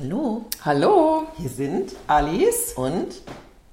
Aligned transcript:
Hallo. 0.00 0.44
Hallo. 0.64 1.26
Hier 1.38 1.50
sind 1.50 1.92
Alice 2.06 2.74
und 2.74 3.20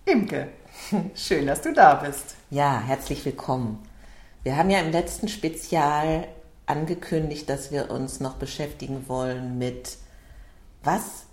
Imke. 0.06 0.48
Schön, 1.14 1.46
dass 1.46 1.62
du 1.62 1.72
da 1.72 1.94
bist. 1.94 2.36
Ja, 2.50 2.80
herzlich 2.80 3.24
willkommen. 3.26 3.88
Wir 4.42 4.58
haben 4.58 4.72
ja 4.72 4.80
im 4.80 4.92
letzten 4.92 5.28
Spezial 5.28 6.28
angekündigt, 6.66 7.48
dass 7.48 7.72
wir 7.72 7.92
uns 7.92 8.22
noch 8.22 8.38
beschäftigen 8.38 9.08
wollen 9.08 9.60
mit, 9.60 9.98
was 10.84 11.26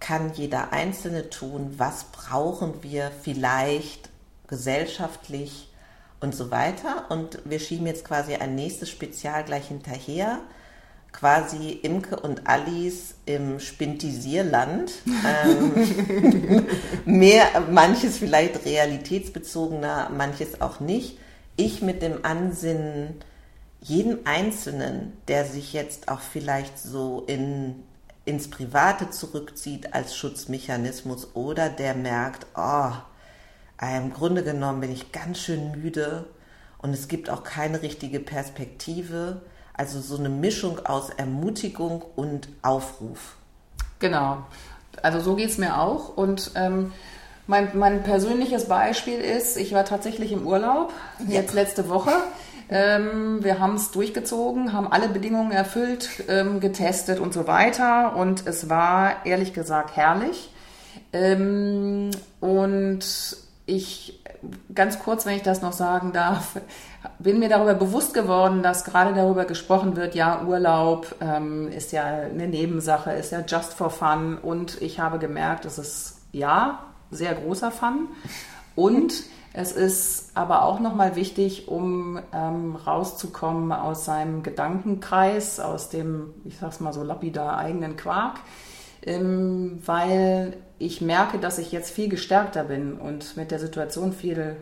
kann 0.00 0.32
jeder 0.34 0.72
Einzelne 0.72 1.30
tun, 1.30 1.74
was 1.76 2.06
brauchen 2.10 2.82
wir 2.82 3.12
vielleicht 3.22 4.10
gesellschaftlich 4.48 5.72
und 6.18 6.34
so 6.34 6.50
weiter. 6.50 7.04
Und 7.10 7.38
wir 7.44 7.60
schieben 7.60 7.86
jetzt 7.86 8.04
quasi 8.04 8.34
ein 8.34 8.56
nächstes 8.56 8.90
Spezial 8.90 9.44
gleich 9.44 9.68
hinterher 9.68 10.40
quasi 11.12 11.70
Imke 11.70 12.18
und 12.18 12.46
Alice 12.46 13.14
im 13.26 13.60
Spintisierland. 13.60 14.92
Ähm, 15.06 16.66
mehr, 17.04 17.46
manches 17.70 18.18
vielleicht 18.18 18.64
realitätsbezogener, 18.64 20.10
manches 20.10 20.60
auch 20.60 20.80
nicht. 20.80 21.18
Ich 21.56 21.82
mit 21.82 22.02
dem 22.02 22.24
Ansinnen, 22.24 23.20
jeden 23.80 24.26
Einzelnen, 24.26 25.12
der 25.28 25.44
sich 25.44 25.72
jetzt 25.72 26.08
auch 26.08 26.20
vielleicht 26.20 26.78
so 26.78 27.24
in, 27.26 27.82
ins 28.24 28.48
Private 28.48 29.10
zurückzieht 29.10 29.92
als 29.92 30.16
Schutzmechanismus 30.16 31.34
oder 31.34 31.68
der 31.68 31.94
merkt, 31.94 32.46
oh, 32.56 32.92
im 33.80 34.12
Grunde 34.12 34.44
genommen 34.44 34.80
bin 34.80 34.92
ich 34.92 35.10
ganz 35.10 35.40
schön 35.40 35.72
müde 35.72 36.26
und 36.78 36.92
es 36.94 37.08
gibt 37.08 37.28
auch 37.28 37.42
keine 37.42 37.82
richtige 37.82 38.20
Perspektive 38.20 39.42
also 39.74 40.00
so 40.00 40.16
eine 40.16 40.28
Mischung 40.28 40.84
aus 40.84 41.10
Ermutigung 41.10 42.02
und 42.16 42.48
Aufruf. 42.62 43.36
Genau. 43.98 44.38
Also 45.02 45.20
so 45.20 45.36
geht 45.36 45.50
es 45.50 45.58
mir 45.58 45.80
auch. 45.80 46.16
Und 46.16 46.52
ähm, 46.54 46.92
mein, 47.46 47.70
mein 47.74 48.02
persönliches 48.02 48.66
Beispiel 48.66 49.18
ist, 49.18 49.56
ich 49.56 49.72
war 49.72 49.84
tatsächlich 49.84 50.32
im 50.32 50.46
Urlaub, 50.46 50.92
jetzt 51.26 51.54
letzte 51.54 51.88
Woche. 51.88 52.12
Ähm, 52.68 53.42
wir 53.42 53.58
haben 53.58 53.74
es 53.74 53.90
durchgezogen, 53.90 54.72
haben 54.72 54.90
alle 54.90 55.08
Bedingungen 55.08 55.52
erfüllt, 55.52 56.08
ähm, 56.28 56.60
getestet 56.60 57.18
und 57.20 57.34
so 57.34 57.46
weiter. 57.46 58.16
Und 58.16 58.46
es 58.46 58.68
war 58.68 59.26
ehrlich 59.26 59.52
gesagt 59.52 59.96
herrlich. 59.96 60.50
Ähm, 61.12 62.10
und 62.40 63.04
ich, 63.66 64.22
ganz 64.74 64.98
kurz, 64.98 65.26
wenn 65.26 65.36
ich 65.36 65.42
das 65.42 65.62
noch 65.62 65.72
sagen 65.72 66.12
darf, 66.12 66.56
bin 67.18 67.38
mir 67.38 67.48
darüber 67.48 67.74
bewusst 67.74 68.14
geworden, 68.14 68.62
dass 68.62 68.84
gerade 68.84 69.14
darüber 69.14 69.44
gesprochen 69.44 69.96
wird, 69.96 70.14
ja, 70.14 70.42
Urlaub 70.44 71.14
ähm, 71.20 71.68
ist 71.68 71.92
ja 71.92 72.04
eine 72.04 72.48
Nebensache, 72.48 73.12
ist 73.12 73.32
ja 73.32 73.40
just 73.46 73.74
for 73.74 73.90
fun. 73.90 74.38
Und 74.38 74.80
ich 74.80 75.00
habe 75.00 75.18
gemerkt, 75.18 75.64
es 75.64 75.78
ist 75.78 76.18
ja 76.32 76.86
sehr 77.10 77.34
großer 77.34 77.70
Fun. 77.70 78.08
Und 78.74 79.12
es 79.54 79.72
ist 79.72 80.30
aber 80.34 80.64
auch 80.64 80.80
nochmal 80.80 81.14
wichtig, 81.14 81.68
um 81.68 82.18
ähm, 82.32 82.76
rauszukommen 82.76 83.72
aus 83.72 84.04
seinem 84.04 84.42
Gedankenkreis, 84.42 85.60
aus 85.60 85.90
dem, 85.90 86.32
ich 86.44 86.58
sag's 86.58 86.80
mal 86.80 86.92
so 86.92 87.02
lapidar, 87.02 87.58
eigenen 87.58 87.96
Quark, 87.96 88.40
ähm, 89.04 89.82
weil 89.84 90.56
ich 90.78 91.02
merke, 91.02 91.38
dass 91.38 91.58
ich 91.58 91.70
jetzt 91.70 91.90
viel 91.90 92.08
gestärkter 92.08 92.64
bin 92.64 92.94
und 92.94 93.36
mit 93.36 93.50
der 93.50 93.58
Situation 93.58 94.12
viel 94.12 94.56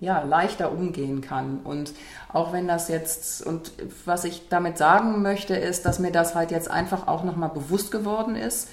ja, 0.00 0.22
leichter 0.22 0.72
umgehen 0.72 1.20
kann. 1.20 1.60
Und 1.64 1.92
auch 2.32 2.52
wenn 2.52 2.68
das 2.68 2.88
jetzt, 2.88 3.46
und 3.46 3.72
was 4.04 4.24
ich 4.24 4.48
damit 4.48 4.78
sagen 4.78 5.22
möchte, 5.22 5.56
ist, 5.56 5.86
dass 5.86 5.98
mir 5.98 6.12
das 6.12 6.34
halt 6.34 6.50
jetzt 6.50 6.70
einfach 6.70 7.08
auch 7.08 7.24
nochmal 7.24 7.50
bewusst 7.50 7.90
geworden 7.90 8.36
ist. 8.36 8.68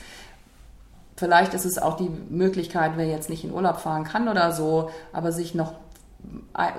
Vielleicht 1.15 1.53
ist 1.53 1.65
es 1.65 1.77
auch 1.77 1.95
die 1.95 2.09
Möglichkeit, 2.29 2.93
wer 2.95 3.05
jetzt 3.05 3.29
nicht 3.29 3.43
in 3.43 3.53
Urlaub 3.53 3.79
fahren 3.79 4.03
kann 4.03 4.27
oder 4.27 4.51
so, 4.51 4.89
aber 5.13 5.31
sich 5.31 5.55
noch, 5.55 5.73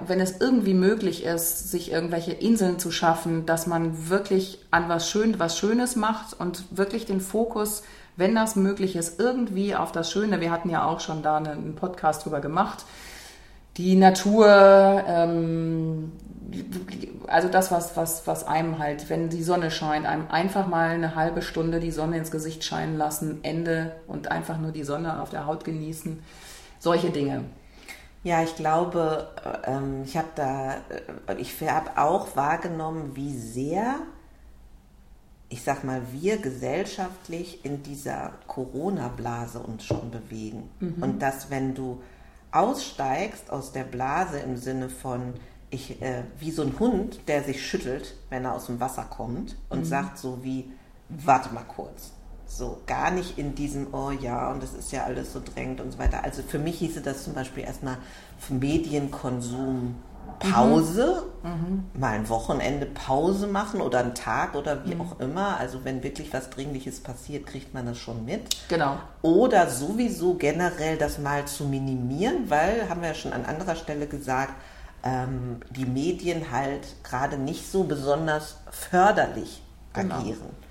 wenn 0.06 0.20
es 0.20 0.41
irgendwie 0.41 0.75
möglich 0.75 1.25
ist, 1.25 1.71
sich 1.71 1.93
irgendwelche 1.93 2.32
Inseln 2.32 2.78
zu 2.78 2.91
schaffen, 2.91 3.47
dass 3.47 3.66
man 3.66 4.09
wirklich 4.09 4.59
an 4.71 4.88
was 4.88 5.09
Schön, 5.09 5.38
was 5.38 5.59
Schönes 5.59 5.97
macht 5.97 6.38
und 6.38 6.65
wirklich 6.76 7.06
den 7.06 7.21
Fokus, 7.21 7.84
wenn 8.16 8.34
das 8.34 8.56
möglich 8.56 8.97
ist, 8.97 9.21
irgendwie 9.21 9.75
auf 9.75 9.93
das 9.93 10.11
Schöne. 10.11 10.41
Wir 10.41 10.50
hatten 10.50 10.69
ja 10.69 10.84
auch 10.84 11.00
schon 11.00 11.22
da 11.22 11.37
einen 11.37 11.75
Podcast 11.76 12.25
drüber 12.25 12.41
gemacht 12.41 12.84
die 13.77 13.97
Natur, 13.97 14.47
ähm, 15.07 16.12
also 17.27 17.49
das, 17.49 17.71
was, 17.73 17.97
was, 17.97 18.27
was 18.27 18.47
einem 18.47 18.79
halt, 18.79 19.11
wenn 19.11 19.29
die 19.29 19.43
Sonne 19.43 19.71
scheint, 19.71 20.07
einem 20.07 20.29
einfach 20.31 20.67
mal 20.67 20.91
eine 20.91 21.15
halbe 21.15 21.43
Stunde 21.43 21.81
die 21.81 21.91
Sonne 21.91 22.19
ins 22.19 22.31
Gesicht 22.31 22.65
scheinen 22.65 22.97
lassen, 22.97 23.43
Ende 23.43 23.97
und 24.07 24.31
einfach 24.31 24.59
nur 24.59 24.71
die 24.71 24.85
Sonne 24.85 25.21
auf 25.21 25.31
der 25.31 25.47
Haut 25.47 25.65
genießen. 25.65 26.23
Solche 26.79 27.11
Dinge. 27.11 27.45
Ja, 28.23 28.43
ich 28.43 28.57
glaube, 28.57 29.29
ähm, 29.65 30.03
ich 30.05 30.17
habe 30.17 30.29
da, 30.35 30.75
äh, 31.27 31.35
ich 31.39 31.61
habe 31.69 31.99
auch 31.99 32.37
wahrgenommen, 32.37 33.12
wie 33.15 33.37
sehr, 33.37 33.97
ich 35.49 35.62
sag 35.62 35.85
mal, 35.85 36.01
wir 36.12 36.39
gesellschaftlich 36.39 37.65
in 37.65 37.83
dieser 37.83 38.33
Corona-Blase 38.47 39.59
uns 39.59 39.85
schon 39.85 40.11
bewegen. 40.11 40.71
Mhm. 40.81 41.03
Und 41.03 41.23
dass, 41.23 41.51
wenn 41.51 41.75
du 41.75 42.01
aussteigst 42.54 43.50
aus 43.50 43.72
der 43.72 43.84
Blase 43.84 44.38
im 44.38 44.56
Sinne 44.56 44.88
von, 44.88 45.34
ich, 45.70 46.00
äh, 46.00 46.22
wie 46.38 46.50
so 46.50 46.62
ein 46.62 46.78
Hund, 46.78 47.20
der 47.26 47.42
sich 47.42 47.66
schüttelt, 47.66 48.15
wenn 48.31 48.44
er 48.44 48.54
aus 48.54 48.66
dem 48.66 48.81
Wasser 48.81 49.04
kommt 49.04 49.56
und 49.69 49.81
mhm. 49.81 49.84
sagt 49.84 50.19
so 50.19 50.42
wie, 50.42 50.70
warte 51.09 51.53
mal 51.53 51.64
kurz. 51.64 52.12
So, 52.47 52.81
gar 52.87 53.10
nicht 53.10 53.38
in 53.38 53.54
diesem, 53.54 53.93
oh 53.93 54.10
ja, 54.10 54.53
und 54.53 54.62
das 54.62 54.75
ist 54.75 54.93
ja 54.93 55.04
alles 55.04 55.32
so 55.32 55.41
drängend 55.44 55.81
und 55.81 55.93
so 55.93 55.98
weiter. 55.98 56.22
Also 56.22 56.43
für 56.43 56.59
mich 56.59 56.78
hieße 56.78 57.00
das 57.00 57.25
zum 57.25 57.34
Beispiel 57.34 57.64
erstmal 57.64 57.98
Medienkonsum 58.48 59.97
Pause, 60.39 61.23
mhm. 61.43 61.85
mal 61.99 62.12
ein 62.12 62.29
Wochenende 62.29 62.87
Pause 62.87 63.47
machen 63.47 63.81
oder 63.81 64.01
einen 64.01 64.15
Tag 64.15 64.55
oder 64.55 64.85
wie 64.85 64.95
mhm. 64.95 65.01
auch 65.01 65.21
immer. 65.21 65.59
Also 65.59 65.85
wenn 65.85 66.03
wirklich 66.03 66.33
was 66.33 66.51
Dringliches 66.51 67.01
passiert, 67.01 67.47
kriegt 67.47 67.75
man 67.75 67.87
das 67.87 67.99
schon 67.99 68.25
mit. 68.25 68.57
Genau. 68.69 68.99
Oder 69.23 69.69
sowieso 69.69 70.35
generell 70.35 70.97
das 70.97 71.19
mal 71.19 71.47
zu 71.47 71.65
minimieren, 71.65 72.51
weil, 72.51 72.89
haben 72.89 73.01
wir 73.01 73.09
ja 73.09 73.15
schon 73.15 73.33
an 73.33 73.45
anderer 73.45 73.77
Stelle 73.77 74.07
gesagt, 74.07 74.55
ähm, 75.03 75.61
die 75.71 75.87
Medien 75.87 76.51
halt 76.51 76.87
gerade 77.03 77.37
nicht 77.37 77.71
so 77.71 77.85
besonders 77.85 78.56
förderlich 78.71 79.62
genau. 79.93 80.17
agieren. 80.17 80.65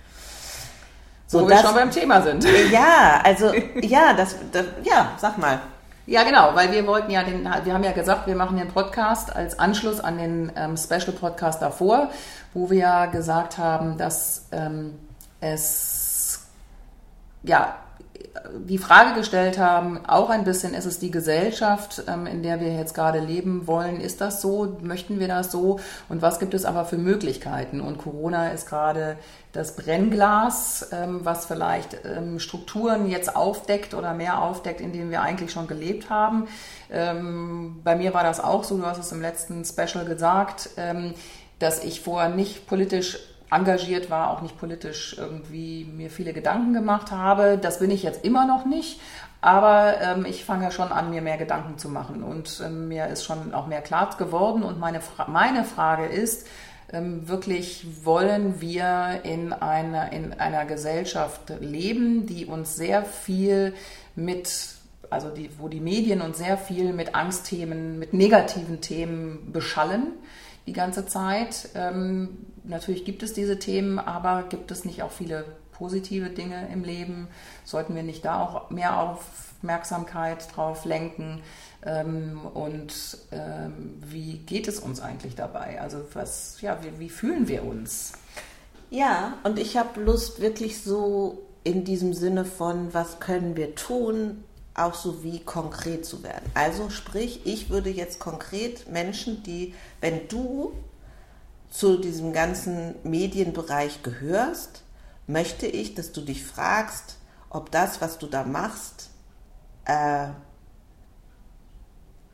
So, 1.28 1.42
Wo 1.42 1.50
wir 1.50 1.58
schon 1.58 1.74
beim 1.74 1.92
Thema 1.92 2.22
sind. 2.22 2.46
Ja, 2.72 3.22
also 3.24 3.54
ja, 3.82 4.14
das, 4.14 4.36
das 4.52 4.66
ja, 4.84 5.14
sag 5.18 5.38
mal. 5.38 5.62
Ja, 6.06 6.24
genau, 6.24 6.54
weil 6.54 6.72
wir 6.74 6.86
wollten 6.86 7.12
ja 7.12 7.24
den, 7.24 7.44
wir 7.46 7.74
haben 7.74 7.84
ja 7.84 7.94
gesagt, 7.94 8.28
wir 8.28 8.36
machen 8.36 8.58
den 8.58 8.68
Podcast 8.68 9.34
als 9.34 9.58
Anschluss 9.58 10.02
an 10.02 10.18
den 10.18 10.52
ähm, 10.58 10.76
Special 10.76 11.14
Podcast 11.14 11.62
davor, 11.62 12.10
wo 12.54 12.70
wir 12.70 12.78
ja 12.78 13.06
gesagt 13.06 13.58
haben, 13.58 13.98
dass 13.98 14.48
ähm, 14.52 15.00
es 15.40 16.46
ja 17.44 17.78
die 18.66 18.78
Frage 18.78 19.14
gestellt 19.14 19.58
haben, 19.58 20.06
auch 20.06 20.30
ein 20.30 20.44
bisschen, 20.44 20.74
ist 20.74 20.86
es 20.86 21.00
die 21.00 21.12
Gesellschaft, 21.12 22.04
ähm, 22.08 22.26
in 22.26 22.44
der 22.44 22.60
wir 22.60 22.74
jetzt 22.74 22.94
gerade 22.94 23.20
leben 23.20 23.68
wollen, 23.68 24.02
ist 24.02 24.22
das 24.22 24.42
so, 24.42 24.78
möchten 24.82 25.20
wir 25.20 25.28
das 25.28 25.52
so 25.52 25.80
und 26.10 26.22
was 26.22 26.40
gibt 26.40 26.54
es 26.54 26.66
aber 26.66 26.86
für 26.86 26.98
Möglichkeiten? 26.98 27.82
Und 27.82 27.98
Corona 27.98 28.50
ist 28.50 28.68
gerade 28.68 29.18
das 29.52 29.76
Brennglas, 29.76 30.90
ähm, 30.92 31.22
was 31.24 31.46
vielleicht 31.46 31.98
ähm, 32.06 32.40
Strukturen 32.40 33.08
jetzt 33.08 33.36
aufdeckt 33.36 33.94
oder 33.94 34.14
mehr 34.14 34.42
aufdeckt, 34.42 34.82
in 34.82 34.94
denen 34.94 35.12
wir 35.12 35.22
eigentlich 35.22 35.52
schon 35.52 35.68
gelebt 35.68 36.10
haben. 36.10 36.48
Bei 36.90 37.96
mir 37.96 38.14
war 38.14 38.24
das 38.24 38.40
auch 38.40 38.64
so, 38.64 38.78
du 38.78 38.86
hast 38.86 39.00
es 39.00 39.12
im 39.12 39.22
letzten 39.22 39.66
Special 39.66 40.06
gesagt, 40.06 40.70
dass 41.58 41.84
ich 41.84 42.02
vorher 42.02 42.30
nicht 42.30 42.68
politisch 42.68 43.18
engagiert 43.54 44.10
war, 44.10 44.32
auch 44.32 44.42
nicht 44.42 44.58
politisch 44.58 45.16
irgendwie 45.18 45.86
mir 45.86 46.10
viele 46.10 46.34
Gedanken 46.34 46.74
gemacht 46.74 47.12
habe. 47.12 47.58
Das 47.58 47.80
bin 47.80 47.92
ich 47.92 48.04
jetzt 48.04 48.26
immer 48.26 48.46
noch 48.46 48.66
nicht, 48.66 49.00
aber 49.42 50.02
ähm, 50.02 50.26
ich 50.26 50.46
fange 50.46 50.72
schon 50.72 50.92
an, 50.92 51.10
mir 51.10 51.22
mehr 51.22 51.38
Gedanken 51.38 51.78
zu 51.78 51.90
machen 51.90 52.24
und 52.24 52.62
ähm, 52.66 52.88
mir 52.88 53.08
ist 53.08 53.24
schon 53.26 53.54
auch 53.54 53.68
mehr 53.68 53.82
klar 53.82 54.16
geworden. 54.18 54.64
Und 54.64 54.80
meine, 54.80 55.02
Fra 55.02 55.28
meine 55.28 55.64
Frage 55.64 56.06
ist, 56.06 56.48
ähm, 56.92 57.28
wirklich 57.28 58.06
wollen 58.06 58.62
wir 58.62 59.22
in 59.24 59.54
einer, 59.54 60.12
in 60.12 60.34
einer 60.34 60.66
Gesellschaft 60.66 61.54
leben, 61.60 62.26
die 62.26 62.46
uns 62.46 62.76
sehr 62.76 63.04
viel 63.04 63.74
mit 64.16 64.74
also 65.10 65.30
die, 65.30 65.50
wo 65.60 65.68
die 65.68 65.80
Medien 65.80 66.22
uns 66.22 66.40
sehr 66.40 66.58
viel 66.58 66.92
mit 66.92 67.14
Angstthemen, 67.14 68.00
mit 68.00 68.14
negativen 68.14 68.82
Themen 68.82 69.52
beschallen 69.52 70.14
die 70.66 70.74
ganze 70.74 71.06
Zeit. 71.06 71.70
Ähm, 71.76 72.30
natürlich 72.64 73.06
gibt 73.06 73.24
es 73.24 73.34
diese 73.34 73.60
Themen, 73.60 74.00
aber 74.00 74.44
gibt 74.44 74.72
es 74.72 74.86
nicht 74.86 75.04
auch 75.04 75.12
viele 75.12 75.46
positive 75.72 76.30
Dinge 76.30 76.70
im 76.72 76.84
Leben? 76.84 77.28
Sollten 77.66 77.96
wir 77.96 78.04
nicht 78.04 78.24
da 78.26 78.42
auch 78.42 78.70
mehr 78.70 79.00
Aufmerksamkeit 79.00 80.56
drauf 80.56 80.86
lenken? 80.86 81.42
Ähm, 81.86 82.40
und 82.54 83.18
ähm, 83.32 83.98
wie 84.06 84.38
geht 84.38 84.68
es 84.68 84.80
uns 84.80 85.02
eigentlich 85.02 85.36
dabei? 85.36 85.82
Also 85.82 86.04
was, 86.14 86.62
ja, 86.62 86.80
wie, 86.84 87.00
wie 87.00 87.10
fühlen 87.10 87.48
wir 87.48 87.66
uns? 87.66 88.14
Ja, 88.90 89.38
und 89.44 89.60
ich 89.60 89.76
habe 89.76 90.02
Lust, 90.02 90.40
wirklich 90.40 90.82
so 90.82 91.44
in 91.64 91.84
diesem 91.84 92.14
Sinne 92.14 92.46
von, 92.46 92.94
was 92.94 93.20
können 93.20 93.56
wir 93.56 93.76
tun, 93.76 94.44
auch 94.76 94.94
so 94.94 95.24
wie 95.24 95.40
konkret 95.40 96.06
zu 96.06 96.24
werden. 96.24 96.50
Also 96.54 96.90
sprich, 96.90 97.42
ich 97.46 97.70
würde 97.70 97.90
jetzt 97.90 98.20
konkret 98.20 98.90
Menschen, 98.90 99.44
die, 99.44 99.74
wenn 100.02 100.28
du 100.28 100.74
zu 101.74 101.98
diesem 101.98 102.34
ganzen 102.34 102.94
Medienbereich 103.04 104.04
gehörst, 104.04 104.84
möchte 105.26 105.66
ich, 105.66 105.96
dass 105.96 106.12
du 106.12 106.22
dich 106.22 106.46
fragst, 106.46 107.18
ob 107.50 107.72
das, 107.72 108.00
was 108.00 108.20
du 108.20 108.28
da 108.28 108.44
machst, 108.44 109.10
äh, 109.86 110.28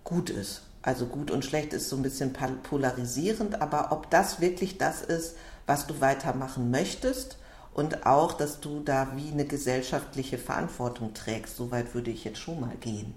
gut 0.04 0.30
ist. 0.30 0.64
Also 0.82 1.06
gut 1.06 1.32
und 1.32 1.46
schlecht 1.46 1.72
ist 1.72 1.88
so 1.88 1.96
ein 1.96 2.02
bisschen 2.02 2.34
polarisierend, 2.64 3.62
aber 3.62 3.94
ob 3.94 4.10
das 4.10 4.42
wirklich 4.42 4.78
das 4.78 5.02
ist, 5.02 5.38
was 5.66 5.88
du 5.88 6.02
weitermachen 6.02 6.70
möchtest 6.70 7.38
und 7.74 8.06
auch, 8.06 8.34
dass 8.34 8.60
du 8.60 8.82
da 8.82 9.08
wie 9.16 9.32
eine 9.32 9.46
gesellschaftliche 9.46 10.38
Verantwortung 10.38 11.14
trägst. 11.14 11.56
Soweit 11.56 11.94
würde 11.94 12.12
ich 12.12 12.26
jetzt 12.26 12.40
schon 12.40 12.60
mal 12.60 12.76
gehen. 12.82 13.14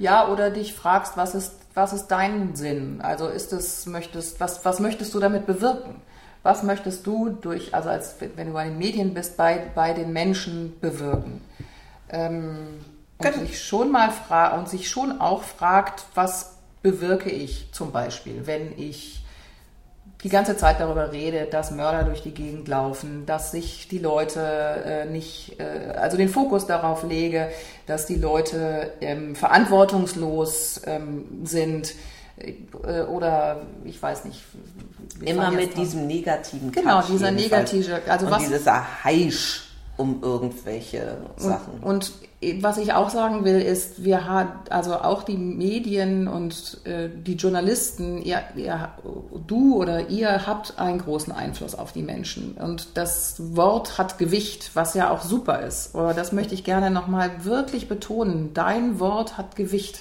Ja, 0.00 0.32
oder 0.32 0.50
dich 0.50 0.74
fragst, 0.74 1.16
was 1.16 1.36
ist, 1.36 1.52
was 1.74 1.92
ist 1.92 2.08
dein 2.08 2.54
Sinn? 2.54 3.00
Also 3.00 3.28
ist 3.28 3.52
es, 3.52 3.86
möchtest, 3.86 4.40
was, 4.40 4.64
was 4.64 4.80
möchtest 4.80 5.14
du 5.14 5.20
damit 5.20 5.46
bewirken? 5.46 6.02
Was 6.42 6.62
möchtest 6.62 7.06
du 7.06 7.28
durch, 7.28 7.74
also 7.74 7.90
als 7.90 8.16
wenn 8.18 8.46
du 8.48 8.52
bei 8.52 8.64
den 8.64 8.78
Medien 8.78 9.12
bist, 9.12 9.36
bei, 9.36 9.70
bei 9.74 9.92
den 9.92 10.12
Menschen 10.12 10.78
bewirken? 10.80 11.42
Ähm, 12.08 12.80
und 13.18 13.34
sich 13.34 13.62
schon 13.62 13.92
mal 13.92 14.10
fra 14.10 14.58
und 14.58 14.68
sich 14.68 14.88
schon 14.88 15.20
auch 15.20 15.42
fragt, 15.42 16.06
was 16.14 16.56
bewirke 16.82 17.30
ich 17.30 17.68
zum 17.72 17.92
Beispiel, 17.92 18.46
wenn 18.46 18.78
ich 18.78 19.22
die 20.22 20.28
ganze 20.28 20.56
Zeit 20.56 20.80
darüber 20.80 21.12
rede, 21.12 21.46
dass 21.50 21.70
Mörder 21.70 22.04
durch 22.04 22.22
die 22.22 22.32
Gegend 22.32 22.68
laufen, 22.68 23.24
dass 23.24 23.52
sich 23.52 23.88
die 23.88 23.98
Leute 23.98 24.40
äh, 24.40 25.06
nicht, 25.06 25.58
äh, 25.58 25.92
also 25.96 26.16
den 26.16 26.28
Fokus 26.28 26.66
darauf 26.66 27.04
lege, 27.04 27.48
dass 27.86 28.06
die 28.06 28.16
Leute 28.16 28.92
ähm, 29.00 29.34
verantwortungslos 29.34 30.82
ähm, 30.86 31.24
sind 31.44 31.94
äh, 32.36 33.02
oder 33.02 33.62
ich 33.84 34.02
weiß 34.02 34.26
nicht. 34.26 34.42
Immer 35.22 35.50
mit 35.50 35.76
diesem 35.76 36.06
negativen 36.06 36.70
Genau, 36.72 37.02
dieser 37.02 37.30
negative, 37.30 38.00
also 38.06 38.26
und 38.26 38.32
was. 38.32 38.48
Dieser 38.48 39.04
Heisch 39.04 39.70
um 39.96 40.22
irgendwelche 40.22 41.18
Sachen. 41.36 41.74
Und, 41.82 41.84
und, 41.84 42.12
was 42.60 42.78
ich 42.78 42.94
auch 42.94 43.10
sagen 43.10 43.44
will, 43.44 43.60
ist, 43.60 44.02
wir 44.02 44.24
haben, 44.24 44.52
also 44.70 44.94
auch 44.94 45.24
die 45.24 45.36
Medien 45.36 46.26
und 46.26 46.80
äh, 46.84 47.10
die 47.14 47.34
Journalisten, 47.34 48.22
ihr, 48.22 48.42
ihr, 48.56 48.88
du 49.46 49.76
oder 49.76 50.08
ihr 50.08 50.46
habt 50.46 50.78
einen 50.78 51.00
großen 51.00 51.34
Einfluss 51.34 51.74
auf 51.74 51.92
die 51.92 52.02
Menschen. 52.02 52.52
Und 52.52 52.96
das 52.96 53.56
Wort 53.56 53.98
hat 53.98 54.16
Gewicht, 54.16 54.70
was 54.72 54.94
ja 54.94 55.10
auch 55.10 55.22
super 55.22 55.60
ist. 55.60 55.94
Aber 55.94 56.14
das 56.14 56.32
möchte 56.32 56.54
ich 56.54 56.64
gerne 56.64 56.90
nochmal 56.90 57.44
wirklich 57.44 57.88
betonen. 57.88 58.54
Dein 58.54 58.98
Wort 59.00 59.36
hat 59.36 59.54
Gewicht. 59.54 60.00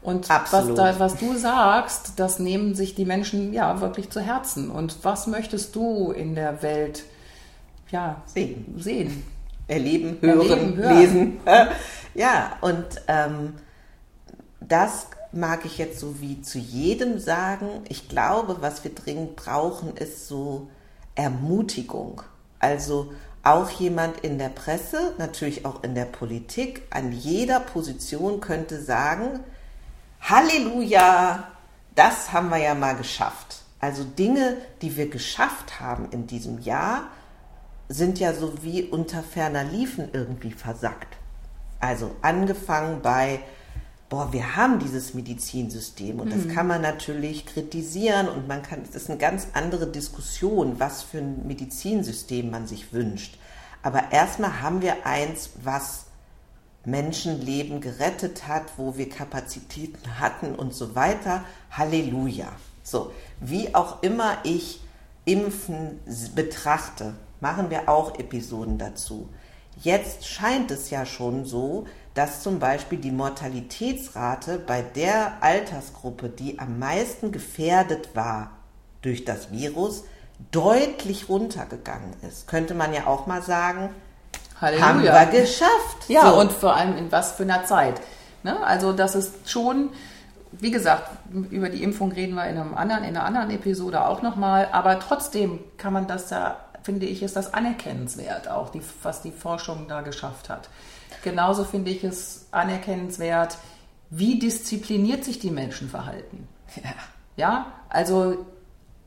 Und 0.00 0.26
was, 0.30 0.50
da, 0.74 0.98
was, 0.98 1.16
du 1.16 1.36
sagst, 1.36 2.14
das 2.16 2.38
nehmen 2.38 2.74
sich 2.76 2.94
die 2.94 3.04
Menschen 3.04 3.52
ja 3.52 3.82
wirklich 3.82 4.08
zu 4.08 4.20
Herzen. 4.22 4.70
Und 4.70 4.96
was 5.02 5.26
möchtest 5.26 5.76
du 5.76 6.12
in 6.12 6.34
der 6.34 6.62
Welt 6.62 7.04
ja, 7.90 8.22
sehen. 8.24 8.74
sehen. 8.78 9.22
Erleben, 9.68 10.18
hören, 10.20 10.40
Erleben, 10.40 10.76
hören. 10.76 10.98
lesen. 10.98 11.40
ja, 12.14 12.56
und 12.60 12.86
ähm, 13.06 13.54
das 14.60 15.08
mag 15.32 15.64
ich 15.64 15.78
jetzt 15.78 16.00
so 16.00 16.20
wie 16.20 16.40
zu 16.42 16.58
jedem 16.58 17.18
sagen. 17.18 17.84
Ich 17.88 18.08
glaube, 18.08 18.58
was 18.60 18.82
wir 18.84 18.94
dringend 18.94 19.36
brauchen, 19.36 19.96
ist 19.96 20.26
so 20.26 20.68
Ermutigung. 21.14 22.22
Also 22.58 23.12
auch 23.42 23.70
jemand 23.70 24.20
in 24.20 24.38
der 24.38 24.48
Presse, 24.48 25.14
natürlich 25.18 25.64
auch 25.64 25.82
in 25.84 25.94
der 25.94 26.04
Politik, 26.06 26.82
an 26.90 27.12
jeder 27.12 27.60
Position 27.60 28.40
könnte 28.40 28.80
sagen, 28.80 29.40
Halleluja, 30.20 31.44
das 31.94 32.32
haben 32.32 32.48
wir 32.48 32.58
ja 32.58 32.74
mal 32.74 32.96
geschafft. 32.96 33.62
Also 33.80 34.02
Dinge, 34.02 34.56
die 34.82 34.96
wir 34.96 35.08
geschafft 35.08 35.80
haben 35.80 36.08
in 36.10 36.26
diesem 36.26 36.60
Jahr, 36.60 37.04
sind 37.88 38.18
ja 38.18 38.34
so 38.34 38.62
wie 38.62 38.84
unter 38.84 39.22
ferner 39.22 39.64
Liefen 39.64 40.08
irgendwie 40.12 40.52
versackt. 40.52 41.16
Also 41.80 42.10
angefangen 42.22 43.00
bei, 43.02 43.40
boah, 44.08 44.32
wir 44.32 44.56
haben 44.56 44.78
dieses 44.78 45.14
Medizinsystem 45.14 46.20
und 46.20 46.28
mhm. 46.28 46.46
das 46.46 46.54
kann 46.54 46.66
man 46.66 46.82
natürlich 46.82 47.46
kritisieren 47.46 48.28
und 48.28 48.48
man 48.48 48.62
kann, 48.62 48.82
es 48.82 48.94
ist 48.94 49.08
eine 49.08 49.18
ganz 49.18 49.48
andere 49.54 49.86
Diskussion, 49.86 50.78
was 50.78 51.02
für 51.02 51.18
ein 51.18 51.46
Medizinsystem 51.46 52.50
man 52.50 52.66
sich 52.66 52.92
wünscht. 52.92 53.38
Aber 53.82 54.12
erstmal 54.12 54.60
haben 54.60 54.82
wir 54.82 55.06
eins, 55.06 55.50
was 55.62 56.06
Menschenleben 56.84 57.80
gerettet 57.80 58.48
hat, 58.48 58.64
wo 58.76 58.96
wir 58.96 59.08
Kapazitäten 59.08 60.18
hatten 60.18 60.54
und 60.54 60.74
so 60.74 60.94
weiter. 60.94 61.44
Halleluja. 61.70 62.48
So, 62.82 63.12
wie 63.40 63.74
auch 63.74 64.02
immer 64.02 64.38
ich 64.44 64.80
Impfen 65.24 66.00
betrachte, 66.34 67.14
machen 67.40 67.70
wir 67.70 67.88
auch 67.88 68.18
Episoden 68.18 68.78
dazu. 68.78 69.28
Jetzt 69.82 70.26
scheint 70.26 70.70
es 70.70 70.90
ja 70.90 71.06
schon 71.06 71.44
so, 71.44 71.86
dass 72.14 72.42
zum 72.42 72.58
Beispiel 72.58 72.98
die 72.98 73.12
Mortalitätsrate 73.12 74.58
bei 74.58 74.82
der 74.82 75.34
Altersgruppe, 75.40 76.28
die 76.28 76.58
am 76.58 76.78
meisten 76.78 77.30
gefährdet 77.30 78.16
war 78.16 78.50
durch 79.02 79.24
das 79.24 79.52
Virus, 79.52 80.04
deutlich 80.50 81.28
runtergegangen 81.28 82.14
ist. 82.28 82.48
Könnte 82.48 82.74
man 82.74 82.92
ja 82.92 83.06
auch 83.06 83.26
mal 83.26 83.42
sagen, 83.42 83.90
Halleluja. 84.60 84.86
haben 84.86 85.02
wir 85.02 85.40
geschafft. 85.40 86.08
Ja, 86.08 86.30
so. 86.30 86.40
und 86.40 86.52
vor 86.52 86.74
allem 86.74 86.96
in 86.96 87.12
was 87.12 87.32
für 87.32 87.44
einer 87.44 87.64
Zeit. 87.64 88.00
Ne? 88.42 88.58
Also 88.64 88.92
das 88.92 89.14
ist 89.14 89.48
schon, 89.48 89.90
wie 90.52 90.70
gesagt, 90.70 91.10
über 91.50 91.68
die 91.68 91.82
Impfung 91.82 92.12
reden 92.12 92.34
wir 92.34 92.48
in, 92.48 92.58
einem 92.58 92.74
anderen, 92.74 93.04
in 93.04 93.16
einer 93.16 93.24
anderen 93.24 93.50
Episode 93.50 94.04
auch 94.04 94.22
nochmal, 94.22 94.68
aber 94.72 94.98
trotzdem 94.98 95.60
kann 95.76 95.92
man 95.92 96.06
das 96.06 96.30
ja 96.30 96.56
finde 96.88 97.04
ich, 97.04 97.22
ist 97.22 97.36
das 97.36 97.52
anerkennenswert, 97.52 98.48
auch 98.48 98.70
die, 98.70 98.80
was 99.02 99.20
die 99.20 99.30
Forschung 99.30 99.88
da 99.88 100.00
geschafft 100.00 100.48
hat. 100.48 100.70
Genauso 101.22 101.64
finde 101.64 101.90
ich 101.90 102.02
es 102.02 102.46
anerkennenswert, 102.50 103.58
wie 104.08 104.38
diszipliniert 104.38 105.22
sich 105.22 105.38
die 105.38 105.50
Menschen 105.50 105.90
verhalten. 105.90 106.48
Ja, 106.76 106.94
ja 107.36 107.66
also 107.90 108.46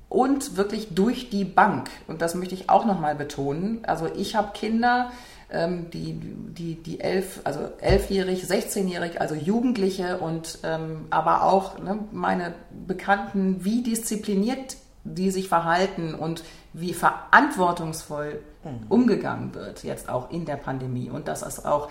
und 0.10 0.58
wirklich 0.58 0.90
durch 0.94 1.32
die 1.32 1.44
Bank. 1.44 1.90
Und 2.08 2.22
das 2.22 2.36
möchte 2.36 2.54
ich 2.54 2.70
auch 2.70 2.86
nochmal 2.86 3.16
betonen. 3.16 3.80
Also 3.84 4.08
ich 4.16 4.36
habe 4.36 4.52
Kinder, 4.54 5.12
ähm, 5.50 5.90
die, 5.90 6.14
die, 6.14 6.76
die 6.76 7.00
elf, 7.00 7.42
also 7.46 7.62
elfjährig, 7.80 8.44
16-jährig, 8.44 9.20
also 9.20 9.34
Jugendliche 9.34 10.20
und 10.20 10.60
ähm, 10.64 11.06
aber 11.10 11.46
auch 11.46 11.80
ne, 11.80 11.98
meine 12.12 12.54
Bekannten, 12.86 13.66
wie 13.66 13.82
diszipliniert 13.82 14.76
die 15.04 15.32
sich 15.32 15.48
verhalten 15.48 16.14
und 16.14 16.44
wie 16.74 16.94
verantwortungsvoll 16.94 18.40
mhm. 18.64 18.86
umgegangen 18.90 19.54
wird, 19.54 19.84
jetzt 19.84 20.10
auch 20.10 20.30
in 20.32 20.46
der 20.46 20.58
Pandemie. 20.58 21.10
Und 21.10 21.28
dass 21.28 21.42
es 21.42 21.66
auch, 21.66 21.90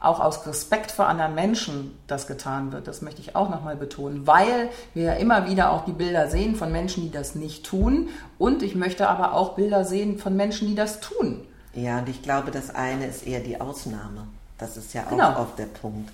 auch 0.00 0.20
aus 0.20 0.46
Respekt 0.46 0.90
vor 0.90 1.06
anderen 1.06 1.34
Menschen 1.34 1.98
das 2.06 2.26
getan 2.26 2.72
wird, 2.72 2.88
das 2.88 3.02
möchte 3.02 3.20
ich 3.20 3.36
auch 3.36 3.50
nochmal 3.50 3.76
betonen, 3.76 4.26
weil 4.26 4.70
wir 4.94 5.04
ja 5.04 5.12
immer 5.14 5.48
wieder 5.48 5.72
auch 5.72 5.84
die 5.84 5.92
Bilder 5.92 6.28
sehen 6.28 6.54
von 6.54 6.72
Menschen, 6.72 7.02
die 7.02 7.10
das 7.10 7.34
nicht 7.34 7.66
tun. 7.66 8.08
Und 8.38 8.62
ich 8.62 8.74
möchte 8.74 9.08
aber 9.08 9.34
auch 9.34 9.54
Bilder 9.54 9.84
sehen 9.84 10.18
von 10.18 10.36
Menschen, 10.36 10.68
die 10.68 10.74
das 10.74 11.00
tun. 11.00 11.44
Ja, 11.74 11.98
und 11.98 12.08
ich 12.08 12.22
glaube, 12.22 12.50
das 12.50 12.74
eine 12.74 13.06
ist 13.06 13.26
eher 13.26 13.40
die 13.40 13.60
Ausnahme. 13.60 14.26
Das 14.58 14.76
ist 14.76 14.94
ja 14.94 15.04
auch 15.06 15.10
genau. 15.10 15.38
oft 15.40 15.58
der 15.58 15.66
Punkt. 15.66 16.10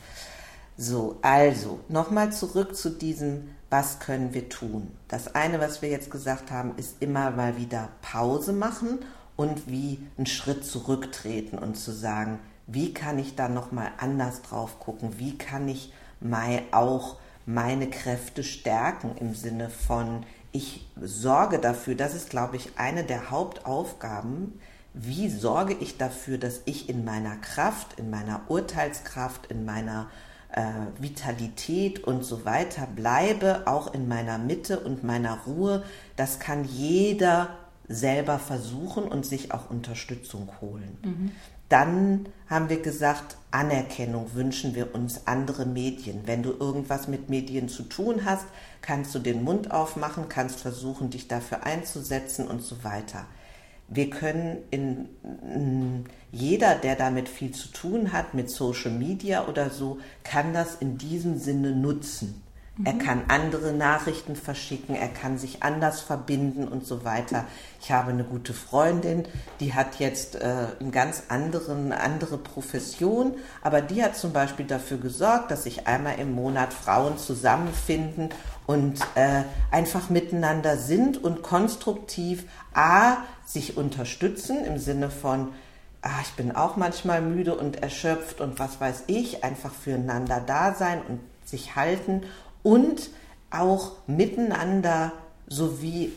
So, 0.77 1.17
also 1.23 1.81
nochmal 1.89 2.33
zurück 2.33 2.77
zu 2.77 2.91
diesem 2.91 3.51
was 3.71 3.99
können 3.99 4.33
wir 4.33 4.49
tun? 4.49 4.89
Das 5.09 5.35
eine, 5.35 5.61
was 5.61 5.83
wir 5.83 5.91
jetzt 5.91 6.11
gesagt 6.11 6.51
haben, 6.51 6.75
ist 6.77 6.97
immer 7.01 7.31
mal 7.31 7.57
wieder 7.57 7.89
Pause 8.03 8.53
machen 8.53 9.01
und 9.37 9.69
wie 9.69 9.99
einen 10.17 10.27
Schritt 10.27 10.65
zurücktreten 10.65 11.59
und 11.59 11.77
zu 11.77 11.93
sagen, 11.93 12.39
wie 12.67 12.93
kann 12.93 13.19
ich 13.19 13.35
da 13.35 13.49
noch 13.49 13.73
mal 13.73 13.91
anders 13.99 14.43
drauf 14.43 14.81
gucken? 14.81 15.19
Wie 15.19 15.37
kann 15.37 15.69
ich 15.69 15.93
mal 16.21 16.63
auch 16.71 17.17
meine 17.47 17.89
Kräfte 17.89 18.43
stärken 18.43 19.17
im 19.19 19.35
Sinne 19.35 19.71
von 19.71 20.25
ich 20.53 20.87
sorge 21.01 21.59
dafür, 21.59 21.95
das 21.95 22.15
ist 22.15 22.31
glaube 22.31 22.57
ich 22.57 22.71
eine 22.77 23.05
der 23.05 23.31
Hauptaufgaben, 23.31 24.61
wie 24.95 25.29
sorge 25.29 25.75
ich 25.75 25.99
dafür, 25.99 26.39
dass 26.39 26.63
ich 26.65 26.89
in 26.89 27.05
meiner 27.05 27.37
Kraft, 27.37 27.99
in 27.99 28.11
meiner 28.11 28.43
Urteilskraft, 28.49 29.47
in 29.47 29.65
meiner 29.65 30.11
äh, 30.53 30.63
Vitalität 30.99 32.05
und 32.05 32.25
so 32.25 32.45
weiter 32.45 32.87
bleibe, 32.87 33.63
auch 33.67 33.93
in 33.93 34.09
meiner 34.09 34.39
Mitte 34.39 34.81
und 34.81 35.05
meiner 35.05 35.41
Ruhe, 35.47 35.85
das 36.17 36.39
kann 36.39 36.65
jeder 36.65 37.51
selber 37.89 38.39
versuchen 38.39 39.05
und 39.05 39.25
sich 39.25 39.53
auch 39.53 39.71
Unterstützung 39.71 40.51
holen. 40.61 40.99
Mhm. 41.03 41.33
Dann 41.69 42.27
haben 42.49 42.71
wir 42.71 42.81
gesagt, 42.81 43.37
Anerkennung 43.51 44.35
wünschen 44.35 44.75
wir 44.75 44.95
uns 44.95 45.27
andere 45.27 45.67
Medien. 45.67 46.23
Wenn 46.25 46.43
du 46.43 46.53
irgendwas 46.53 47.09
mit 47.09 47.29
Medien 47.29 47.69
zu 47.69 47.83
tun 47.83 48.25
hast, 48.25 48.47
kannst 48.81 49.15
du 49.15 49.19
den 49.19 49.43
Mund 49.43 49.71
aufmachen, 49.71 50.29
kannst 50.29 50.61
versuchen, 50.61 51.11
dich 51.11 51.29
dafür 51.29 51.65
einzusetzen 51.65 52.49
und 52.49 52.63
so 52.63 52.85
weiter. 52.85 53.27
Wir 53.89 54.11
können 54.11 54.59
in, 54.71 55.09
jeder, 56.31 56.75
der 56.75 56.95
damit 56.95 57.29
viel 57.29 57.53
zu 57.53 57.69
tun 57.69 58.13
hat, 58.13 58.35
mit 58.35 58.51
Social 58.51 58.91
Media 58.91 59.47
oder 59.47 59.71
so, 59.71 59.99
kann 60.25 60.53
das 60.53 60.77
in 60.77 60.99
diesem 60.99 61.39
Sinne 61.39 61.73
nutzen. 61.73 62.43
Er 62.85 62.93
mhm. 62.93 62.99
kann 62.99 63.23
andere 63.27 63.73
Nachrichten 63.73 64.37
verschicken, 64.37 64.95
er 64.95 65.09
kann 65.09 65.37
sich 65.37 65.65
anders 65.65 66.01
verbinden 66.01 66.69
und 66.69 66.87
so 66.87 67.05
weiter. 67.05 67.45
Ich 67.81 67.91
habe 67.91 68.13
eine 68.13 68.23
gute 68.23 68.55
Freundin, 68.55 69.27
die 69.59 69.75
hat 69.75 69.99
jetzt 69.99 70.37
äh, 70.37 70.67
eine 70.79 70.91
ganz 70.93 71.25
anderen, 71.29 71.93
andere 71.93 72.39
Profession, 72.39 73.35
aber 73.63 73.81
die 73.81 74.03
hat 74.03 74.17
zum 74.17 74.33
Beispiel 74.33 74.67
dafür 74.67 74.99
gesorgt, 74.99 75.51
dass 75.51 75.65
sich 75.65 75.89
einmal 75.89 76.21
im 76.21 76.33
Monat 76.33 76.73
Frauen 76.73 77.19
zusammenfinden 77.19 78.29
und 78.69 79.01
äh, 79.15 79.45
einfach 79.71 80.11
miteinander 80.11 80.77
sind 80.77 81.25
und 81.25 81.43
konstruktiv 81.43 82.45
A, 82.75 83.17
sich 83.47 83.79
unterstützen 83.79 84.63
im 84.63 84.77
Sinne 84.77 85.09
von, 85.09 85.49
ah, 86.03 86.21
ich 86.23 86.33
bin 86.33 86.55
auch 86.55 86.77
manchmal 86.77 87.23
müde 87.23 87.57
und 87.57 87.83
erschöpft 87.83 88.43
und 88.43 88.59
was 88.59 88.79
weiß 88.79 89.05
ich, 89.07 89.43
einfach 89.43 89.73
füreinander 89.73 90.43
da 90.47 90.75
sein 90.75 91.01
und 91.09 91.21
sich 91.47 91.77
halten 91.77 92.25
und 92.63 93.09
auch 93.51 93.93
miteinander 94.07 95.13
sowie 95.47 96.13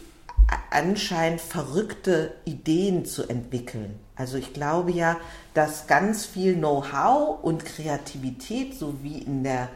anscheinend 0.71 1.39
verrückte 1.39 2.33
Ideen 2.43 3.05
zu 3.05 3.29
entwickeln. 3.29 3.97
Also 4.17 4.37
ich 4.37 4.51
glaube 4.51 4.91
ja, 4.91 5.15
dass 5.53 5.87
ganz 5.87 6.25
viel 6.25 6.55
Know-how 6.55 7.41
und 7.41 7.63
Kreativität 7.63 8.77
sowie 8.77 9.19
in 9.19 9.45
der 9.45 9.69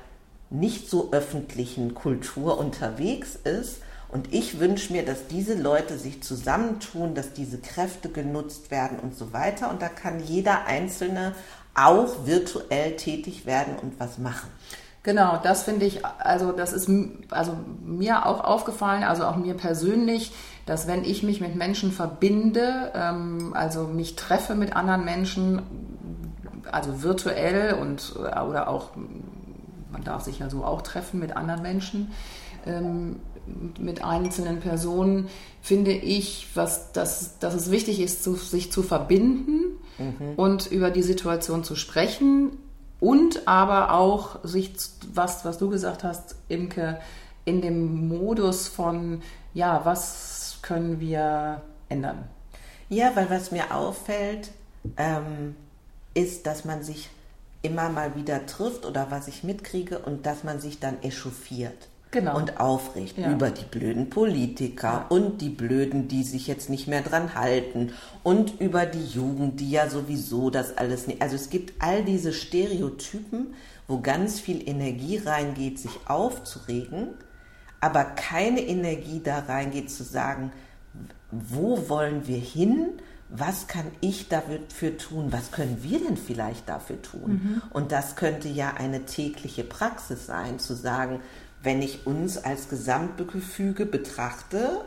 nicht 0.50 0.90
so 0.90 1.12
öffentlichen 1.12 1.94
Kultur 1.94 2.58
unterwegs 2.58 3.36
ist. 3.36 3.82
Und 4.10 4.34
ich 4.34 4.60
wünsche 4.60 4.94
mir, 4.94 5.04
dass 5.04 5.28
diese 5.28 5.56
Leute 5.56 5.98
sich 5.98 6.24
zusammentun, 6.24 7.16
dass 7.16 7.34
diese 7.34 7.58
Kräfte 7.58 8.10
genutzt 8.10 8.72
werden 8.72 9.00
und 9.00 9.18
so 9.18 9.34
weiter. 9.34 9.70
Und 9.70 9.82
da 9.82 9.90
kann 9.90 10.24
jeder 10.24 10.66
Einzelne 10.66 11.34
auch 11.74 12.25
virtuell 12.25 12.96
tätig 12.96 13.46
werden 13.46 13.75
und 13.82 14.00
was 14.00 14.18
machen. 14.18 14.50
Genau, 15.04 15.38
das 15.44 15.62
finde 15.62 15.86
ich, 15.86 16.04
also 16.04 16.52
das 16.52 16.74
ist 16.74 16.90
also 17.30 17.56
mir 17.84 18.25
auch 18.25 18.44
aufgefallen, 18.44 19.04
also 19.04 19.25
auch 19.25 19.36
mir 19.36 19.54
persönlich, 19.54 20.32
dass 20.66 20.88
wenn 20.88 21.04
ich 21.04 21.22
mich 21.22 21.42
mit 21.42 21.56
Menschen 21.56 21.92
verbinde, 21.92 22.92
ähm, 22.96 23.54
also 23.56 23.84
mich 23.84 24.16
treffe 24.16 24.56
mit 24.56 24.75
anderen 24.75 25.06
Menschen, 25.06 25.62
also 26.72 27.04
virtuell 27.04 27.75
und 27.75 28.16
oder 28.16 28.68
auch, 28.68 28.90
man 29.96 30.04
darf 30.04 30.24
sich 30.24 30.40
ja 30.40 30.50
so 30.50 30.66
auch 30.66 30.82
treffen 30.82 31.22
mit 31.22 31.38
anderen 31.38 31.62
Menschen, 31.62 32.12
ähm, 32.66 33.22
mit 33.80 34.04
einzelnen 34.04 34.60
Personen, 34.60 35.30
finde 35.62 35.92
ich, 35.92 36.50
was, 36.54 36.92
dass, 36.92 37.40
dass 37.40 37.54
es 37.54 37.72
wichtig 37.72 38.02
ist, 38.02 38.22
zu, 38.22 38.36
sich 38.36 38.74
zu 38.74 38.84
verbinden 38.84 39.78
mhm. 39.98 40.34
und 40.36 40.68
über 40.68 40.92
die 40.92 41.02
Situation 41.02 41.64
zu 41.64 41.78
sprechen 41.78 42.58
und 43.00 43.48
aber 43.48 43.94
auch 43.94 44.44
sich, 44.44 44.74
was, 45.14 45.46
was 45.46 45.60
du 45.60 45.70
gesagt 45.70 46.04
hast, 46.04 46.36
Imke, 46.50 47.00
in 47.46 47.62
dem 47.62 48.10
Modus 48.10 48.68
von, 48.68 49.22
ja, 49.54 49.86
was 49.86 50.58
können 50.62 51.00
wir 51.00 51.62
ändern? 51.88 52.25
Ja, 52.90 53.16
weil 53.16 53.30
was 53.30 53.52
mir 53.52 53.74
auffällt, 53.74 54.52
ähm, 54.98 55.56
ist, 56.14 56.48
dass 56.48 56.66
man 56.66 56.84
sich 56.84 57.10
immer 57.66 57.90
mal 57.90 58.16
wieder 58.16 58.46
trifft 58.46 58.86
oder 58.86 59.08
was 59.10 59.28
ich 59.28 59.44
mitkriege 59.44 60.00
und 60.00 60.26
dass 60.26 60.44
man 60.44 60.60
sich 60.60 60.80
dann 60.80 61.02
echauffiert 61.02 61.90
genau. 62.16 62.38
und 62.38 62.60
aufregt 62.60 63.18
ja. 63.18 63.32
über 63.32 63.52
die 63.52 63.66
blöden 63.66 64.10
Politiker 64.10 64.88
ja. 64.88 65.06
und 65.10 65.42
die 65.42 65.50
Blöden, 65.50 66.08
die 66.08 66.24
sich 66.24 66.48
jetzt 66.48 66.70
nicht 66.70 66.88
mehr 66.88 67.02
dran 67.02 67.36
halten 67.36 67.94
und 68.24 68.60
über 68.60 68.86
die 68.86 69.06
Jugend, 69.06 69.60
die 69.60 69.72
ja 69.72 69.90
sowieso 69.90 70.50
das 70.50 70.78
alles 70.78 71.08
nicht. 71.08 71.22
Also 71.22 71.36
es 71.36 71.50
gibt 71.50 71.74
all 71.80 72.04
diese 72.04 72.34
Stereotypen, 72.34 73.54
wo 73.88 74.00
ganz 74.00 74.40
viel 74.40 74.68
Energie 74.68 75.18
reingeht, 75.18 75.80
sich 75.80 76.00
aufzuregen, 76.08 77.10
aber 77.82 78.04
keine 78.04 78.62
Energie 78.62 79.22
da 79.24 79.40
reingeht 79.40 79.92
zu 79.92 80.04
sagen, 80.04 80.52
wo 81.32 81.90
wollen 81.90 82.28
wir 82.28 82.38
hin? 82.38 82.94
Was 83.39 83.68
kann 83.68 83.86
ich 84.01 84.30
dafür 84.30 84.98
tun? 84.98 85.32
Was 85.32 85.51
können 85.51 85.80
wir 85.82 86.00
denn 86.00 86.18
vielleicht 86.18 86.70
dafür 86.70 87.01
tun? 87.01 87.32
Mhm. 87.32 87.62
Und 87.72 87.92
das 87.92 88.15
könnte 88.15 88.48
ja 88.48 88.74
eine 88.77 89.06
tägliche 89.06 89.63
Praxis 89.63 90.25
sein, 90.25 90.60
zu 90.60 90.75
sagen, 90.75 91.22
wenn 91.63 91.82
ich 91.82 92.06
uns 92.06 92.38
als 92.38 92.70
Gesamtgefüge 92.70 93.86
betrachte, 93.86 94.82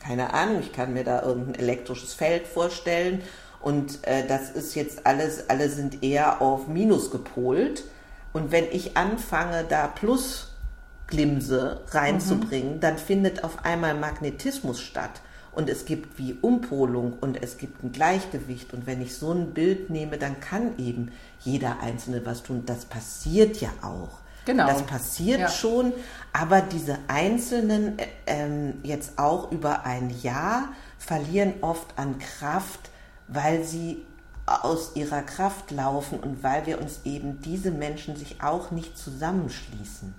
keine 0.00 0.32
Ahnung, 0.32 0.60
ich 0.60 0.72
kann 0.72 0.92
mir 0.92 1.04
da 1.04 1.22
irgendein 1.22 1.56
elektrisches 1.56 2.14
Feld 2.14 2.46
vorstellen 2.46 3.22
und 3.60 4.06
äh, 4.06 4.26
das 4.26 4.50
ist 4.50 4.74
jetzt 4.74 5.06
alles, 5.06 5.50
alle 5.50 5.68
sind 5.68 6.02
eher 6.02 6.40
auf 6.40 6.68
Minus 6.68 7.10
gepolt. 7.10 7.84
Und 8.32 8.52
wenn 8.52 8.64
ich 8.70 8.96
anfange, 8.96 9.64
da 9.68 9.88
Plusglimse 9.88 11.82
reinzubringen, 11.90 12.76
mhm. 12.76 12.80
dann 12.80 12.98
findet 12.98 13.42
auf 13.42 13.64
einmal 13.64 13.94
Magnetismus 13.94 14.80
statt. 14.80 15.20
Und 15.58 15.68
es 15.68 15.86
gibt 15.86 16.20
wie 16.20 16.38
Umpolung 16.40 17.14
und 17.20 17.42
es 17.42 17.58
gibt 17.58 17.82
ein 17.82 17.90
Gleichgewicht. 17.90 18.72
Und 18.72 18.86
wenn 18.86 19.02
ich 19.02 19.16
so 19.16 19.32
ein 19.32 19.54
Bild 19.54 19.90
nehme, 19.90 20.16
dann 20.16 20.38
kann 20.38 20.78
eben 20.78 21.10
jeder 21.40 21.80
Einzelne 21.80 22.24
was 22.24 22.44
tun. 22.44 22.62
Das 22.64 22.84
passiert 22.84 23.60
ja 23.60 23.70
auch. 23.82 24.20
Genau. 24.44 24.68
Das 24.68 24.84
passiert 24.84 25.40
ja. 25.40 25.48
schon, 25.48 25.92
aber 26.32 26.60
diese 26.60 26.96
Einzelnen 27.08 27.98
äh, 27.98 28.06
ähm, 28.26 28.74
jetzt 28.84 29.18
auch 29.18 29.50
über 29.50 29.84
ein 29.84 30.14
Jahr 30.22 30.68
verlieren 30.96 31.54
oft 31.60 31.98
an 31.98 32.20
Kraft, 32.20 32.90
weil 33.26 33.64
sie 33.64 34.06
aus 34.46 34.92
ihrer 34.94 35.22
Kraft 35.22 35.72
laufen 35.72 36.20
und 36.20 36.44
weil 36.44 36.66
wir 36.66 36.80
uns 36.80 37.00
eben 37.04 37.40
diese 37.40 37.72
Menschen 37.72 38.14
sich 38.14 38.44
auch 38.44 38.70
nicht 38.70 38.96
zusammenschließen. 38.96 40.14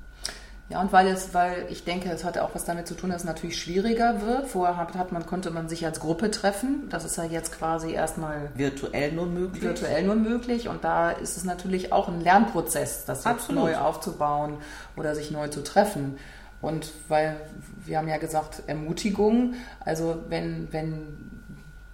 Ja, 0.69 0.81
und 0.81 0.93
weil 0.93 1.07
es, 1.07 1.33
weil 1.33 1.65
ich 1.69 1.83
denke, 1.83 2.11
es 2.11 2.23
hat 2.23 2.37
auch 2.37 2.53
was 2.53 2.63
damit 2.63 2.87
zu 2.87 2.93
tun, 2.93 3.09
dass 3.09 3.21
es 3.21 3.25
natürlich 3.25 3.59
schwieriger 3.59 4.21
wird. 4.21 4.47
Vorher 4.47 4.77
hat, 4.77 4.93
hat 4.93 5.11
man, 5.11 5.25
konnte 5.25 5.49
man 5.49 5.67
sich 5.67 5.83
als 5.83 5.99
Gruppe 5.99 6.29
treffen. 6.29 6.87
Das 6.89 7.05
ist 7.05 7.17
ja 7.17 7.23
jetzt 7.23 7.51
quasi 7.53 7.91
erstmal 7.91 8.51
virtuell 8.53 9.11
nur 9.11 9.25
möglich. 9.25 9.63
Virtuell 9.63 10.03
nur 10.03 10.15
möglich. 10.15 10.67
Und 10.67 10.83
da 10.83 11.09
ist 11.09 11.37
es 11.37 11.43
natürlich 11.43 11.91
auch 11.91 12.07
ein 12.07 12.21
Lernprozess, 12.21 13.05
das 13.05 13.23
jetzt 13.23 13.51
neu 13.51 13.77
aufzubauen 13.77 14.57
oder 14.95 15.15
sich 15.15 15.31
neu 15.31 15.47
zu 15.47 15.63
treffen. 15.63 16.19
Und 16.61 16.91
weil 17.07 17.37
wir 17.85 17.97
haben 17.97 18.07
ja 18.07 18.17
gesagt, 18.17 18.61
Ermutigung. 18.67 19.55
Also 19.79 20.17
wenn, 20.29 20.67
wenn 20.71 21.31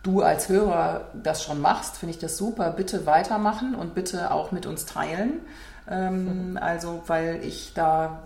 du 0.04 0.22
als 0.22 0.50
Hörer 0.50 1.12
das 1.14 1.44
schon 1.44 1.62
machst, 1.62 1.96
finde 1.96 2.12
ich 2.12 2.20
das 2.20 2.36
super. 2.36 2.72
Bitte 2.72 3.06
weitermachen 3.06 3.74
und 3.74 3.96
bitte 3.96 4.32
auch 4.32 4.52
mit 4.52 4.66
uns 4.66 4.86
teilen. 4.86 5.40
Ähm, 5.90 6.58
also, 6.62 7.04
weil 7.08 7.44
ich 7.44 7.74
da 7.74 8.24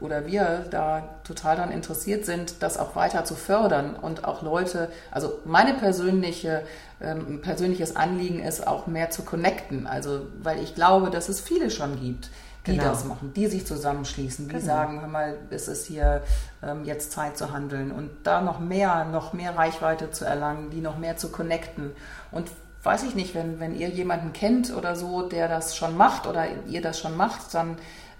oder 0.00 0.26
wir 0.26 0.64
da 0.70 1.02
total 1.24 1.56
daran 1.56 1.70
interessiert 1.70 2.24
sind, 2.24 2.62
das 2.62 2.78
auch 2.78 2.96
weiter 2.96 3.24
zu 3.24 3.34
fördern 3.34 3.94
und 3.94 4.24
auch 4.24 4.42
Leute, 4.42 4.88
also 5.10 5.40
meine 5.44 5.74
persönliche 5.74 6.62
ähm, 7.00 7.40
persönliches 7.42 7.94
Anliegen 7.94 8.40
ist 8.40 8.66
auch 8.66 8.86
mehr 8.86 9.10
zu 9.10 9.22
connecten, 9.22 9.86
also 9.86 10.26
weil 10.42 10.62
ich 10.62 10.74
glaube, 10.74 11.10
dass 11.10 11.28
es 11.28 11.40
viele 11.40 11.70
schon 11.70 12.00
gibt, 12.00 12.30
die 12.66 12.72
genau. 12.72 12.84
das 12.84 13.04
machen, 13.04 13.32
die 13.34 13.46
sich 13.46 13.66
zusammenschließen, 13.66 14.48
die 14.48 14.54
genau. 14.54 14.66
sagen, 14.66 15.00
hör 15.00 15.08
mal, 15.08 15.36
es 15.50 15.68
ist 15.68 15.86
hier 15.86 16.22
ähm, 16.62 16.84
jetzt 16.84 17.12
Zeit 17.12 17.36
zu 17.36 17.52
handeln 17.52 17.92
und 17.92 18.10
da 18.24 18.40
noch 18.40 18.58
mehr, 18.58 19.04
noch 19.04 19.32
mehr 19.32 19.56
Reichweite 19.56 20.10
zu 20.10 20.24
erlangen, 20.24 20.70
die 20.70 20.80
noch 20.80 20.98
mehr 20.98 21.16
zu 21.16 21.28
connecten 21.30 21.92
und 22.32 22.48
weiß 22.86 23.02
ich 23.02 23.14
nicht, 23.14 23.34
wenn, 23.34 23.60
wenn 23.60 23.76
ihr 23.76 23.88
jemanden 23.88 24.32
kennt 24.32 24.74
oder 24.74 24.96
so, 24.96 25.28
der 25.28 25.48
das 25.48 25.76
schon 25.76 25.96
macht 25.96 26.26
oder 26.26 26.46
ihr 26.66 26.80
das 26.80 27.00
schon 27.00 27.16
macht, 27.16 27.52
dann 27.52 27.76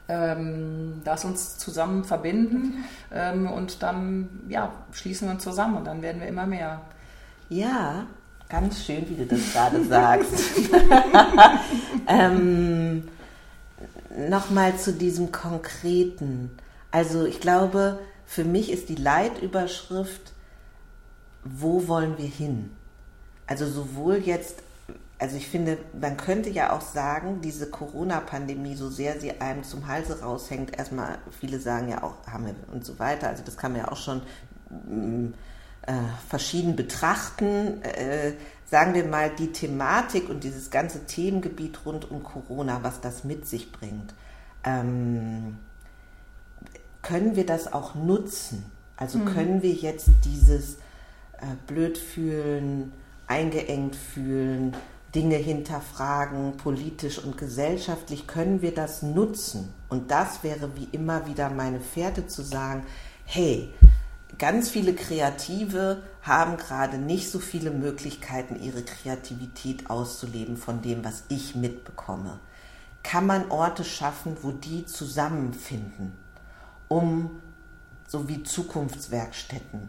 ähm, 0.08 1.00
das 1.04 1.24
uns 1.24 1.58
zusammen 1.58 2.04
verbinden 2.04 2.84
ähm, 3.12 3.50
und 3.50 3.82
dann 3.82 4.28
ja, 4.48 4.72
schließen 4.92 5.28
wir 5.28 5.34
uns 5.34 5.42
zusammen 5.42 5.76
und 5.76 5.84
dann 5.86 6.02
werden 6.02 6.20
wir 6.20 6.28
immer 6.28 6.46
mehr. 6.46 6.80
Ja, 7.48 8.06
ganz 8.48 8.84
schön, 8.84 9.08
wie 9.08 9.16
du 9.16 9.26
das 9.26 9.52
gerade 9.52 9.84
sagst. 9.88 10.34
ähm, 12.08 13.04
Nochmal 14.16 14.78
zu 14.78 14.94
diesem 14.94 15.30
Konkreten. 15.30 16.50
Also 16.90 17.26
ich 17.26 17.38
glaube, 17.38 17.98
für 18.24 18.44
mich 18.44 18.72
ist 18.72 18.88
die 18.88 18.94
Leitüberschrift, 18.94 20.32
wo 21.44 21.86
wollen 21.86 22.16
wir 22.16 22.26
hin? 22.26 22.70
Also 23.46 23.66
sowohl 23.66 24.16
jetzt 24.16 24.62
also 25.18 25.36
ich 25.36 25.48
finde, 25.48 25.78
man 25.98 26.16
könnte 26.16 26.50
ja 26.50 26.72
auch 26.72 26.82
sagen, 26.82 27.40
diese 27.40 27.70
Corona-Pandemie, 27.70 28.74
so 28.74 28.90
sehr 28.90 29.18
sie 29.18 29.40
einem 29.40 29.64
zum 29.64 29.86
Halse 29.86 30.20
raushängt, 30.20 30.78
erstmal, 30.78 31.18
viele 31.40 31.58
sagen 31.58 31.88
ja 31.88 32.02
auch, 32.02 32.14
haben 32.30 32.46
wir 32.46 32.54
und 32.72 32.84
so 32.84 32.98
weiter, 32.98 33.28
also 33.28 33.42
das 33.42 33.56
kann 33.56 33.72
man 33.72 33.80
ja 33.82 33.88
auch 33.90 33.96
schon 33.96 34.20
mm, 34.68 35.32
äh, 35.86 35.92
verschieden 36.28 36.76
betrachten. 36.76 37.82
Äh, 37.82 38.32
sagen 38.66 38.94
wir 38.94 39.04
mal, 39.04 39.30
die 39.30 39.52
Thematik 39.52 40.28
und 40.28 40.44
dieses 40.44 40.70
ganze 40.70 41.06
Themengebiet 41.06 41.78
rund 41.86 42.10
um 42.10 42.22
Corona, 42.22 42.80
was 42.82 43.00
das 43.00 43.24
mit 43.24 43.46
sich 43.46 43.72
bringt, 43.72 44.12
ähm, 44.64 45.56
können 47.00 47.36
wir 47.36 47.46
das 47.46 47.72
auch 47.72 47.94
nutzen? 47.94 48.64
Also 48.96 49.18
mhm. 49.18 49.26
können 49.26 49.62
wir 49.62 49.72
jetzt 49.72 50.08
dieses 50.24 50.74
äh, 51.40 51.46
Blödfühlen, 51.68 52.92
eingeengt 53.26 53.96
fühlen, 53.96 54.76
Dinge 55.14 55.36
hinterfragen, 55.36 56.56
politisch 56.58 57.18
und 57.18 57.38
gesellschaftlich, 57.38 58.26
können 58.26 58.60
wir 58.60 58.74
das 58.74 59.02
nutzen. 59.02 59.72
Und 59.88 60.10
das 60.10 60.42
wäre 60.42 60.76
wie 60.76 60.88
immer 60.92 61.26
wieder 61.26 61.48
meine 61.50 61.80
Fährte 61.80 62.26
zu 62.26 62.42
sagen, 62.42 62.84
hey, 63.24 63.72
ganz 64.38 64.68
viele 64.68 64.94
Kreative 64.94 66.02
haben 66.22 66.56
gerade 66.56 66.98
nicht 66.98 67.30
so 67.30 67.38
viele 67.38 67.70
Möglichkeiten, 67.70 68.60
ihre 68.60 68.82
Kreativität 68.82 69.88
auszuleben 69.88 70.56
von 70.56 70.82
dem, 70.82 71.04
was 71.04 71.24
ich 71.28 71.54
mitbekomme. 71.54 72.38
Kann 73.02 73.26
man 73.26 73.50
Orte 73.50 73.84
schaffen, 73.84 74.36
wo 74.42 74.50
die 74.50 74.84
zusammenfinden, 74.84 76.12
um 76.88 77.40
so 78.06 78.28
wie 78.28 78.42
Zukunftswerkstätten 78.42 79.88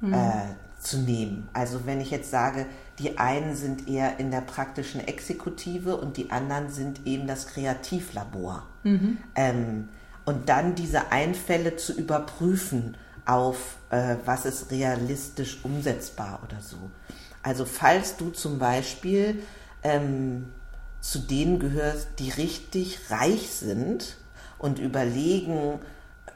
mhm. 0.00 0.12
äh, 0.12 0.54
zu 0.78 0.98
nehmen? 0.98 1.48
Also 1.52 1.86
wenn 1.86 2.00
ich 2.00 2.10
jetzt 2.10 2.30
sage, 2.30 2.66
die 2.98 3.18
einen 3.18 3.56
sind 3.56 3.88
eher 3.88 4.18
in 4.18 4.30
der 4.30 4.40
praktischen 4.40 5.06
Exekutive 5.06 5.96
und 5.96 6.16
die 6.16 6.30
anderen 6.30 6.70
sind 6.70 7.06
eben 7.06 7.26
das 7.26 7.46
Kreativlabor. 7.46 8.66
Mhm. 8.84 9.18
Ähm, 9.34 9.88
und 10.24 10.48
dann 10.48 10.74
diese 10.74 11.12
Einfälle 11.12 11.76
zu 11.76 11.92
überprüfen 11.92 12.96
auf, 13.26 13.76
äh, 13.90 14.16
was 14.24 14.44
ist 14.44 14.70
realistisch 14.70 15.58
umsetzbar 15.62 16.40
oder 16.44 16.60
so. 16.60 16.76
Also 17.42 17.64
falls 17.64 18.16
du 18.16 18.30
zum 18.30 18.58
Beispiel 18.58 19.42
ähm, 19.82 20.46
zu 21.00 21.20
denen 21.20 21.60
gehörst, 21.60 22.08
die 22.18 22.30
richtig 22.30 23.10
reich 23.10 23.50
sind 23.50 24.16
und 24.58 24.78
überlegen, 24.78 25.78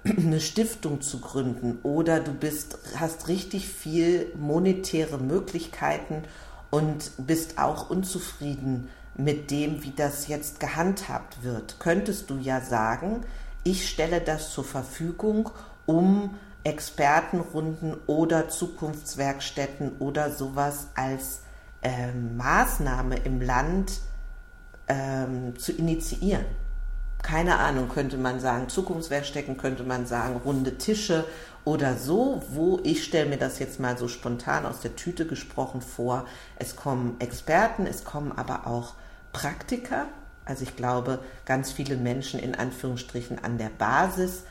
eine 0.04 0.40
Stiftung 0.40 1.00
zu 1.00 1.20
gründen 1.20 1.78
oder 1.82 2.20
du 2.20 2.32
bist, 2.32 2.78
hast 2.96 3.28
richtig 3.28 3.68
viel 3.68 4.32
monetäre 4.36 5.18
Möglichkeiten 5.18 6.22
und 6.70 7.12
bist 7.18 7.58
auch 7.58 7.90
unzufrieden 7.90 8.88
mit 9.16 9.50
dem, 9.50 9.82
wie 9.82 9.90
das 9.90 10.28
jetzt 10.28 10.60
gehandhabt 10.60 11.42
wird, 11.42 11.76
könntest 11.80 12.30
du 12.30 12.38
ja 12.38 12.60
sagen, 12.60 13.24
ich 13.64 13.88
stelle 13.88 14.20
das 14.20 14.52
zur 14.52 14.64
Verfügung, 14.64 15.50
um 15.84 16.36
Expertenrunden 16.64 17.96
oder 18.06 18.48
Zukunftswerkstätten 18.48 19.92
oder 19.98 20.30
sowas 20.30 20.88
als 20.94 21.42
äh, 21.82 22.12
Maßnahme 22.12 23.16
im 23.16 23.40
Land 23.40 24.00
ähm, 24.88 25.58
zu 25.58 25.72
initiieren. 25.72 26.44
Keine 27.22 27.58
Ahnung, 27.58 27.88
könnte 27.88 28.16
man 28.16 28.40
sagen, 28.40 28.68
Zukunftswerkstätten 28.68 29.56
könnte 29.56 29.84
man 29.84 30.06
sagen, 30.06 30.40
runde 30.44 30.78
Tische 30.78 31.24
oder 31.64 31.96
so, 31.96 32.42
wo 32.50 32.80
ich 32.82 33.04
stelle 33.04 33.28
mir 33.28 33.36
das 33.36 33.58
jetzt 33.58 33.78
mal 33.78 33.98
so 33.98 34.08
spontan 34.08 34.64
aus 34.64 34.80
der 34.80 34.96
Tüte 34.96 35.26
gesprochen 35.26 35.82
vor. 35.82 36.26
Es 36.56 36.76
kommen 36.76 37.16
Experten, 37.20 37.86
es 37.86 38.04
kommen 38.04 38.32
aber 38.32 38.66
auch 38.66 38.94
Praktiker. 39.32 40.06
Also 40.44 40.62
ich 40.62 40.74
glaube, 40.76 41.20
ganz 41.44 41.70
viele 41.70 41.96
Menschen 41.96 42.40
in 42.40 42.54
Anführungsstrichen 42.54 43.44
an 43.44 43.58
der 43.58 43.70
Basis 43.70 44.44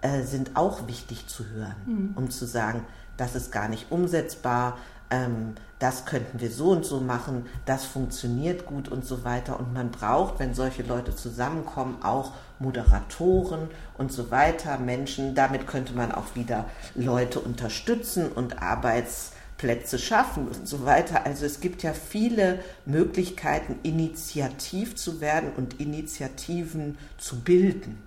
äh, 0.00 0.22
sind 0.22 0.56
auch 0.56 0.88
wichtig 0.88 1.26
zu 1.26 1.46
hören, 1.46 1.76
mhm. 1.86 2.10
um 2.16 2.30
zu 2.30 2.46
sagen, 2.46 2.84
das 3.16 3.34
ist 3.36 3.52
gar 3.52 3.68
nicht 3.68 3.92
umsetzbar, 3.92 4.78
ähm, 5.14 5.54
das 5.78 6.06
könnten 6.06 6.40
wir 6.40 6.50
so 6.50 6.70
und 6.70 6.84
so 6.84 7.00
machen, 7.00 7.46
das 7.66 7.84
funktioniert 7.84 8.64
gut 8.66 8.88
und 8.88 9.04
so 9.04 9.24
weiter. 9.24 9.58
Und 9.58 9.74
man 9.74 9.90
braucht, 9.90 10.38
wenn 10.38 10.54
solche 10.54 10.82
Leute 10.82 11.14
zusammenkommen, 11.14 11.98
auch 12.02 12.32
Moderatoren 12.58 13.68
und 13.98 14.12
so 14.12 14.30
weiter, 14.30 14.78
Menschen. 14.78 15.34
Damit 15.34 15.66
könnte 15.66 15.92
man 15.92 16.12
auch 16.12 16.34
wieder 16.34 16.66
Leute 16.94 17.40
unterstützen 17.40 18.32
und 18.32 18.62
Arbeitsplätze 18.62 19.98
schaffen 19.98 20.48
und 20.48 20.66
so 20.66 20.86
weiter. 20.86 21.26
Also 21.26 21.44
es 21.44 21.60
gibt 21.60 21.82
ja 21.82 21.92
viele 21.92 22.60
Möglichkeiten, 22.86 23.78
initiativ 23.82 24.96
zu 24.96 25.20
werden 25.20 25.50
und 25.56 25.80
Initiativen 25.80 26.96
zu 27.18 27.40
bilden. 27.40 28.02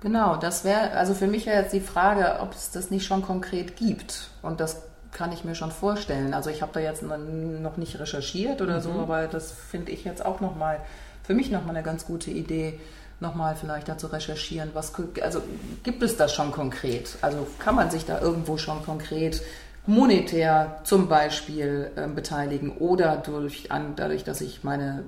Genau, 0.00 0.36
das 0.36 0.64
wäre, 0.64 0.90
also 0.90 1.14
für 1.14 1.28
mich 1.28 1.46
wäre 1.46 1.62
jetzt 1.62 1.72
die 1.72 1.80
Frage, 1.80 2.40
ob 2.40 2.52
es 2.52 2.70
das 2.72 2.90
nicht 2.90 3.06
schon 3.06 3.22
konkret 3.22 3.76
gibt. 3.76 4.28
Und 4.42 4.60
das 4.60 4.82
kann 5.14 5.32
ich 5.32 5.44
mir 5.44 5.54
schon 5.54 5.70
vorstellen. 5.70 6.34
Also 6.34 6.50
ich 6.50 6.60
habe 6.60 6.72
da 6.74 6.80
jetzt 6.80 7.02
noch 7.02 7.76
nicht 7.78 7.98
recherchiert 7.98 8.60
oder 8.60 8.78
mhm. 8.78 8.82
so, 8.82 8.90
aber 8.90 9.26
das 9.26 9.52
finde 9.52 9.92
ich 9.92 10.04
jetzt 10.04 10.24
auch 10.24 10.40
nochmal, 10.40 10.80
für 11.22 11.32
mich 11.32 11.50
nochmal 11.50 11.74
eine 11.74 11.84
ganz 11.84 12.04
gute 12.04 12.30
Idee, 12.30 12.78
nochmal 13.20 13.56
vielleicht 13.56 13.88
dazu 13.88 14.08
recherchieren, 14.08 14.70
was, 14.74 14.92
also 15.22 15.40
gibt 15.84 16.02
es 16.02 16.16
das 16.16 16.34
schon 16.34 16.52
konkret? 16.52 17.16
Also 17.22 17.46
kann 17.58 17.76
man 17.76 17.90
sich 17.90 18.04
da 18.04 18.20
irgendwo 18.20 18.58
schon 18.58 18.84
konkret 18.84 19.40
monetär 19.86 20.80
zum 20.82 21.08
Beispiel 21.08 21.90
äh, 21.94 22.08
beteiligen 22.08 22.76
oder 22.78 23.16
durch, 23.16 23.70
an, 23.70 23.94
dadurch, 23.96 24.24
dass 24.24 24.40
ich 24.40 24.64
meine 24.64 25.04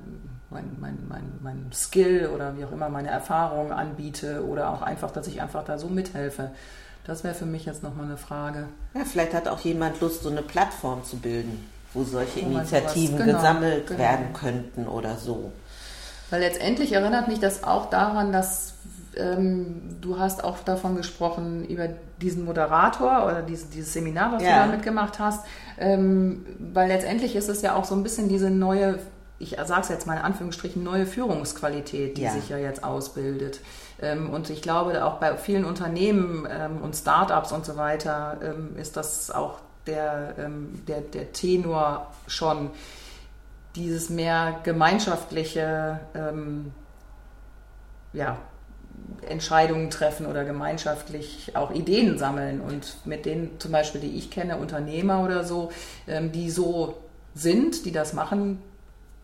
mein, 0.49 0.77
mein, 0.79 0.99
mein, 1.09 1.33
mein 1.42 1.73
Skill 1.73 2.31
oder 2.33 2.57
wie 2.57 2.64
auch 2.64 2.73
immer 2.73 2.88
meine 2.88 3.09
Erfahrung 3.09 3.73
anbiete 3.73 4.47
oder 4.47 4.71
auch 4.71 4.81
einfach, 4.81 5.11
dass 5.11 5.27
ich 5.27 5.42
einfach 5.42 5.64
da 5.64 5.77
so 5.77 5.88
mithelfe. 5.88 6.53
Das 7.07 7.23
wäre 7.23 7.35
für 7.35 7.47
mich 7.47 7.64
jetzt 7.66 7.83
nochmal 7.83 8.07
eine 8.07 8.16
Frage. 8.16 8.66
Ja, 8.95 9.03
vielleicht 9.05 9.33
hat 9.33 9.47
auch 9.47 9.61
jemand 9.61 10.01
Lust, 10.01 10.23
so 10.23 10.31
eine 10.31 10.42
Plattform 10.42 11.05
zu 11.05 11.19
bilden, 11.19 11.69
wo 11.95 12.03
solche 12.03 12.42
wo 12.42 12.51
Initiativen 12.51 13.19
genau, 13.19 13.35
gesammelt 13.35 13.87
genau. 13.87 14.01
werden 14.01 14.33
könnten 14.33 14.88
oder 14.88 15.16
so. 15.16 15.53
Weil 16.31 16.40
letztendlich 16.40 16.92
erinnert 16.92 17.29
mich 17.29 17.38
das 17.38 17.62
auch 17.62 17.88
daran, 17.90 18.33
dass 18.33 18.75
ähm, 19.16 19.97
du 20.01 20.19
hast 20.19 20.42
auch 20.42 20.59
davon 20.59 20.97
gesprochen, 20.97 21.64
über 21.64 21.88
diesen 22.21 22.45
Moderator 22.45 23.25
oder 23.25 23.42
dieses, 23.42 23.71
dieses 23.71 23.92
Seminar, 23.92 24.33
was 24.33 24.42
ja. 24.42 24.64
du 24.64 24.71
da 24.71 24.77
mitgemacht 24.77 25.21
hast. 25.21 25.47
Ähm, 25.79 26.45
weil 26.59 26.88
letztendlich 26.88 27.37
ist 27.37 27.49
es 27.49 27.62
ja 27.62 27.77
auch 27.77 27.85
so 27.85 27.95
ein 27.95 28.03
bisschen 28.03 28.29
diese 28.29 28.51
neue 28.51 28.99
ich 29.38 29.57
sage 29.64 29.83
es 29.83 29.88
jetzt 29.88 30.07
mal 30.07 30.14
in 30.14 30.22
Anführungsstrichen, 30.22 30.83
neue 30.83 31.07
Führungsqualität, 31.07 32.16
die 32.16 32.22
ja. 32.22 32.33
sich 32.33 32.49
ja 32.49 32.57
jetzt 32.57 32.83
ausbildet. 32.83 33.61
Ähm, 34.01 34.31
und 34.31 34.51
ich 34.51 34.62
glaube, 34.62 35.05
auch 35.05 35.14
bei 35.14 35.37
vielen 35.37 35.64
Unternehmen 35.64 36.46
ähm, 36.51 36.83
und 36.83 36.94
Startups 36.94 37.53
und 37.53 37.64
so 37.66 37.77
weiter 37.77 38.38
ähm, 38.42 38.77
ist 38.77 38.96
das 38.96 39.31
auch 39.31 39.61
der, 39.87 40.35
der, 40.88 41.01
der 41.01 41.33
Tenor 41.33 42.12
schon, 42.27 42.70
dieses 43.77 44.11
mehr 44.11 44.59
gemeinschaftliche 44.64 46.01
ja, 48.12 48.37
Entscheidungen 49.29 49.90
treffen 49.90 50.27
oder 50.27 50.44
gemeinschaftlich 50.44 51.55
auch 51.55 51.70
Ideen 51.70 52.18
sammeln. 52.18 52.61
Und 52.61 52.96
mit 53.07 53.27
denen 53.27 53.61
zum 53.61 53.70
Beispiel, 53.70 54.01
die 54.01 54.16
ich 54.16 54.33
kenne, 54.33 54.57
Unternehmer 54.57 55.22
oder 55.22 55.44
so, 55.44 55.70
die 56.09 56.51
so 56.51 56.96
sind, 57.37 57.85
die 57.85 57.92
das 57.92 58.12
machen, 58.12 58.61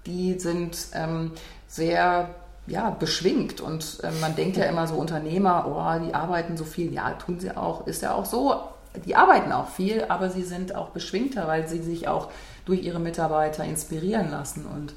die 0.06 0.38
sind 0.38 0.88
ähm, 0.94 1.32
sehr 1.68 2.30
ja, 2.66 2.90
beschwingt 2.90 3.60
und 3.60 3.98
äh, 4.02 4.10
man 4.20 4.36
denkt 4.36 4.56
ja 4.56 4.64
immer 4.64 4.86
so 4.86 4.94
Unternehmer, 4.94 5.66
oh, 5.66 6.04
die 6.04 6.14
arbeiten 6.14 6.56
so 6.56 6.64
viel. 6.64 6.92
Ja, 6.92 7.10
tun 7.12 7.40
sie 7.40 7.56
auch, 7.56 7.86
ist 7.86 8.02
ja 8.02 8.14
auch 8.14 8.24
so. 8.24 8.62
Die 9.06 9.16
arbeiten 9.16 9.52
auch 9.52 9.68
viel, 9.68 10.04
aber 10.08 10.30
sie 10.30 10.42
sind 10.42 10.74
auch 10.74 10.90
beschwingter, 10.90 11.48
weil 11.48 11.66
sie 11.66 11.82
sich 11.82 12.08
auch 12.08 12.28
durch 12.66 12.82
ihre 12.82 13.00
Mitarbeiter 13.00 13.64
inspirieren 13.64 14.30
lassen. 14.30 14.66
Und 14.66 14.92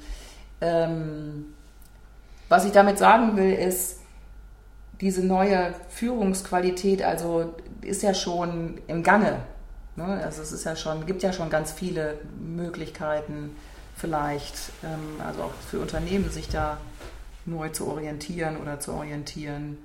ähm, 0.60 1.46
was 2.48 2.64
ich 2.64 2.72
damit 2.72 2.98
sagen 2.98 3.36
will, 3.36 3.52
ist, 3.52 4.00
diese 5.00 5.24
neue 5.24 5.74
Führungsqualität, 5.88 7.02
also 7.02 7.54
ist 7.82 8.02
ja 8.02 8.14
schon 8.14 8.78
im 8.86 9.02
Gange. 9.02 9.40
Ne? 9.96 10.04
Also 10.24 10.42
es 10.42 10.52
ist 10.52 10.64
ja 10.64 10.76
schon, 10.76 11.06
gibt 11.06 11.22
ja 11.22 11.32
schon 11.32 11.50
ganz 11.50 11.72
viele 11.72 12.18
Möglichkeiten, 12.38 13.56
vielleicht, 13.96 14.54
ähm, 14.84 15.20
also 15.26 15.44
auch 15.44 15.52
für 15.70 15.80
Unternehmen, 15.80 16.30
sich 16.30 16.48
da 16.48 16.78
neu 17.44 17.68
zu 17.70 17.86
orientieren 17.86 18.56
oder 18.58 18.80
zu 18.80 18.92
orientieren. 18.92 19.78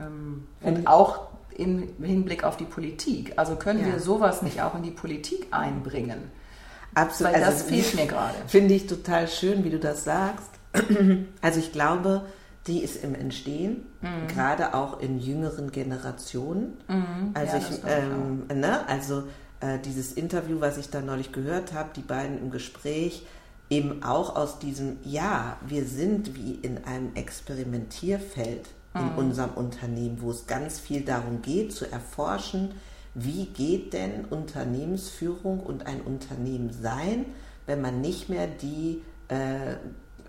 Ähm, 0.00 0.46
und 0.60 0.86
auch 0.86 1.28
im 1.56 1.88
Hinblick 2.02 2.44
auf 2.44 2.56
die 2.56 2.64
Politik. 2.64 3.32
Also 3.36 3.56
können 3.56 3.80
ja. 3.80 3.86
wir 3.86 4.00
sowas 4.00 4.42
nicht 4.42 4.60
auch 4.62 4.74
in 4.74 4.82
die 4.82 4.90
Politik 4.90 5.46
einbringen? 5.50 6.30
Absolut. 6.94 7.32
Weil 7.32 7.40
das 7.40 7.62
also, 7.62 7.64
fehlt 7.66 7.94
mir 7.96 8.06
gerade. 8.06 8.34
Finde 8.46 8.74
ich 8.74 8.86
total 8.86 9.28
schön, 9.28 9.64
wie 9.64 9.70
du 9.70 9.78
das 9.78 10.04
sagst. 10.04 10.50
Also 11.40 11.60
ich 11.60 11.72
glaube, 11.72 12.26
die 12.66 12.82
ist 12.82 13.02
im 13.02 13.14
Entstehen, 13.14 13.86
mhm. 14.02 14.28
gerade 14.28 14.74
auch 14.74 15.00
in 15.00 15.18
jüngeren 15.18 15.70
Generationen. 15.70 16.76
Mhm. 16.88 17.30
Also 17.34 17.56
ja, 17.56 17.62
ich, 17.62 17.80
ähm, 17.86 18.46
ne, 18.52 18.86
also 18.88 19.24
äh, 19.60 19.78
dieses 19.78 20.12
Interview, 20.12 20.60
was 20.60 20.76
ich 20.76 20.90
da 20.90 21.00
neulich 21.00 21.32
gehört 21.32 21.72
habe, 21.72 21.90
die 21.94 22.02
beiden 22.02 22.38
im 22.38 22.50
Gespräch, 22.50 23.24
eben 23.70 24.02
auch 24.02 24.36
aus 24.36 24.58
diesem, 24.58 24.98
ja, 25.04 25.56
wir 25.66 25.84
sind 25.84 26.34
wie 26.34 26.54
in 26.54 26.84
einem 26.84 27.14
Experimentierfeld 27.14 28.68
in 28.94 29.12
mhm. 29.12 29.18
unserem 29.18 29.50
Unternehmen, 29.50 30.20
wo 30.20 30.30
es 30.30 30.46
ganz 30.46 30.78
viel 30.78 31.02
darum 31.02 31.42
geht, 31.42 31.72
zu 31.72 31.90
erforschen, 31.90 32.74
wie 33.14 33.46
geht 33.46 33.92
denn 33.92 34.26
Unternehmensführung 34.26 35.60
und 35.60 35.86
ein 35.86 36.00
Unternehmen 36.02 36.70
sein, 36.72 37.26
wenn 37.66 37.80
man 37.80 38.00
nicht 38.00 38.28
mehr 38.28 38.46
die 38.46 39.02
äh, 39.28 39.76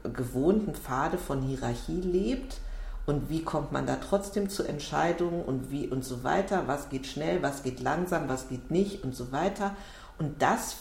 gewohnten 0.10 0.74
Pfade 0.74 1.18
von 1.18 1.42
Hierarchie 1.42 2.02
lebt 2.02 2.60
und 3.06 3.30
wie 3.30 3.44
kommt 3.44 3.72
man 3.72 3.86
da 3.86 3.98
trotzdem 3.98 4.50
zu 4.50 4.64
Entscheidungen 4.64 5.44
und 5.44 5.70
wie 5.70 5.88
und 5.88 6.04
so 6.04 6.24
weiter, 6.24 6.64
was 6.68 6.90
geht 6.90 7.08
schnell, 7.08 7.44
was 7.44 7.64
geht 7.64 7.80
langsam, 7.80 8.28
was 8.30 8.50
geht 8.50 8.72
nicht 8.72 9.04
und 9.04 9.16
so 9.16 9.32
weiter. 9.32 9.76
Und 10.18 10.42
das 10.42 10.78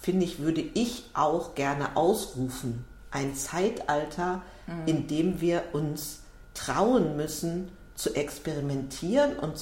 finde 0.00 0.24
ich, 0.24 0.40
würde 0.40 0.60
ich 0.60 1.10
auch 1.14 1.54
gerne 1.54 1.96
ausrufen. 1.96 2.84
Ein 3.10 3.34
Zeitalter, 3.34 4.42
mhm. 4.66 4.82
in 4.86 5.06
dem 5.06 5.40
wir 5.40 5.62
uns 5.72 6.20
trauen 6.54 7.16
müssen 7.16 7.68
zu 7.94 8.14
experimentieren 8.14 9.38
und 9.38 9.58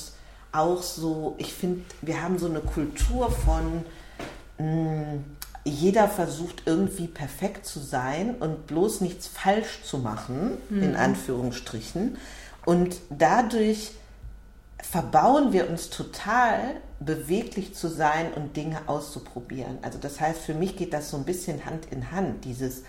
auch 0.52 0.82
so, 0.82 1.34
ich 1.38 1.52
finde, 1.52 1.82
wir 2.02 2.22
haben 2.22 2.38
so 2.38 2.46
eine 2.46 2.60
Kultur 2.60 3.30
von, 3.30 3.84
mh, 4.58 4.64
mm, 4.66 5.24
jeder 5.64 6.08
versucht 6.08 6.62
irgendwie 6.66 7.06
perfekt 7.06 7.64
zu 7.64 7.80
sein 7.80 8.34
und 8.38 8.66
bloß 8.66 9.00
nichts 9.00 9.26
falsch 9.26 9.82
zu 9.82 9.98
machen, 9.98 10.58
mhm. 10.68 10.82
in 10.82 10.96
Anführungsstrichen. 10.96 12.18
Und 12.66 12.96
dadurch 13.08 13.92
verbauen 14.90 15.52
wir 15.52 15.68
uns 15.68 15.90
total, 15.90 16.76
beweglich 17.00 17.74
zu 17.74 17.88
sein 17.88 18.32
und 18.32 18.56
Dinge 18.56 18.80
auszuprobieren. 18.86 19.78
Also 19.82 19.98
das 19.98 20.20
heißt, 20.20 20.40
für 20.40 20.54
mich 20.54 20.76
geht 20.76 20.92
das 20.92 21.10
so 21.10 21.16
ein 21.16 21.24
bisschen 21.24 21.64
Hand 21.64 21.86
in 21.90 22.12
Hand, 22.12 22.44
dieses, 22.44 22.82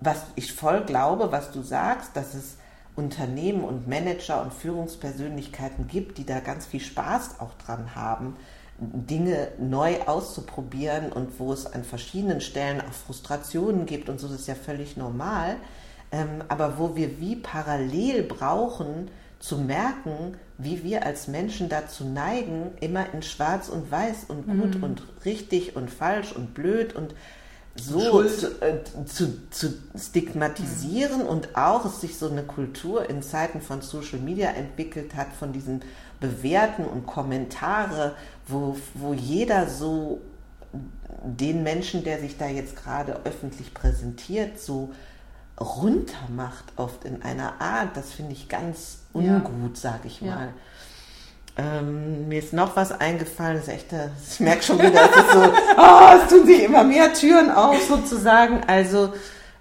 was 0.00 0.24
ich 0.34 0.52
voll 0.52 0.84
glaube, 0.84 1.32
was 1.32 1.50
du 1.52 1.62
sagst, 1.62 2.16
dass 2.16 2.34
es 2.34 2.56
Unternehmen 2.96 3.64
und 3.64 3.88
Manager 3.88 4.42
und 4.42 4.52
Führungspersönlichkeiten 4.52 5.86
gibt, 5.86 6.18
die 6.18 6.26
da 6.26 6.40
ganz 6.40 6.66
viel 6.66 6.80
Spaß 6.80 7.40
auch 7.40 7.54
dran 7.54 7.94
haben, 7.94 8.36
Dinge 8.78 9.48
neu 9.58 10.00
auszuprobieren 10.02 11.12
und 11.12 11.38
wo 11.38 11.52
es 11.52 11.66
an 11.66 11.84
verschiedenen 11.84 12.40
Stellen 12.40 12.80
auch 12.80 12.92
Frustrationen 12.92 13.86
gibt 13.86 14.08
und 14.08 14.18
so, 14.18 14.26
das 14.26 14.40
ist 14.40 14.48
ja 14.48 14.54
völlig 14.54 14.96
normal. 14.96 15.56
Ähm, 16.12 16.42
aber 16.48 16.78
wo 16.78 16.96
wir 16.96 17.20
wie 17.20 17.36
parallel 17.36 18.24
brauchen, 18.24 19.10
zu 19.38 19.58
merken, 19.58 20.36
wie 20.62 20.84
wir 20.84 21.06
als 21.06 21.28
Menschen 21.28 21.68
dazu 21.68 22.04
neigen, 22.04 22.72
immer 22.80 23.12
in 23.12 23.22
Schwarz 23.22 23.68
und 23.68 23.90
Weiß 23.90 24.24
und 24.28 24.46
gut 24.46 24.76
mhm. 24.76 24.84
und 24.84 25.02
richtig 25.24 25.76
und 25.76 25.90
falsch 25.90 26.32
und 26.32 26.54
blöd 26.54 26.94
und 26.94 27.14
so 27.76 28.24
zu, 28.24 28.60
äh, 28.60 28.78
zu, 29.06 29.48
zu, 29.50 29.74
stigmatisieren 29.96 31.22
mhm. 31.22 31.26
und 31.26 31.56
auch 31.56 31.84
es 31.84 32.00
sich 32.00 32.18
so 32.18 32.28
eine 32.28 32.42
Kultur 32.42 33.08
in 33.08 33.22
Zeiten 33.22 33.60
von 33.60 33.80
Social 33.80 34.18
Media 34.18 34.50
entwickelt 34.50 35.14
hat, 35.14 35.32
von 35.32 35.52
diesen 35.52 35.82
Bewerten 36.18 36.84
und 36.84 37.06
Kommentare, 37.06 38.14
wo, 38.46 38.76
wo 38.94 39.14
jeder 39.14 39.68
so 39.68 40.20
den 41.22 41.62
Menschen, 41.62 42.04
der 42.04 42.20
sich 42.20 42.36
da 42.36 42.48
jetzt 42.48 42.76
gerade 42.76 43.20
öffentlich 43.24 43.72
präsentiert, 43.74 44.60
so 44.60 44.90
runtermacht, 45.58 46.64
oft 46.76 47.04
in 47.04 47.22
einer 47.22 47.60
Art, 47.60 47.96
das 47.96 48.12
finde 48.12 48.32
ich 48.32 48.48
ganz 48.48 48.99
ungut, 49.12 49.74
ja. 49.74 49.80
sage 49.80 50.06
ich 50.06 50.22
mal. 50.22 50.52
Ähm, 51.56 52.28
mir 52.28 52.38
ist 52.38 52.52
noch 52.52 52.76
was 52.76 52.92
eingefallen, 52.92 53.56
das 53.56 53.68
ist 53.68 53.74
echt, 53.74 53.86
ich 54.32 54.40
merke 54.40 54.62
schon 54.62 54.78
wieder, 54.78 55.10
es 55.10 55.16
ist 55.16 55.32
so, 55.32 55.40
oh, 55.76 56.22
es 56.22 56.28
tun 56.28 56.46
sich 56.46 56.62
immer 56.62 56.84
mehr 56.84 57.12
Türen 57.12 57.50
auf 57.50 57.80
sozusagen. 57.82 58.62
Also 58.66 59.12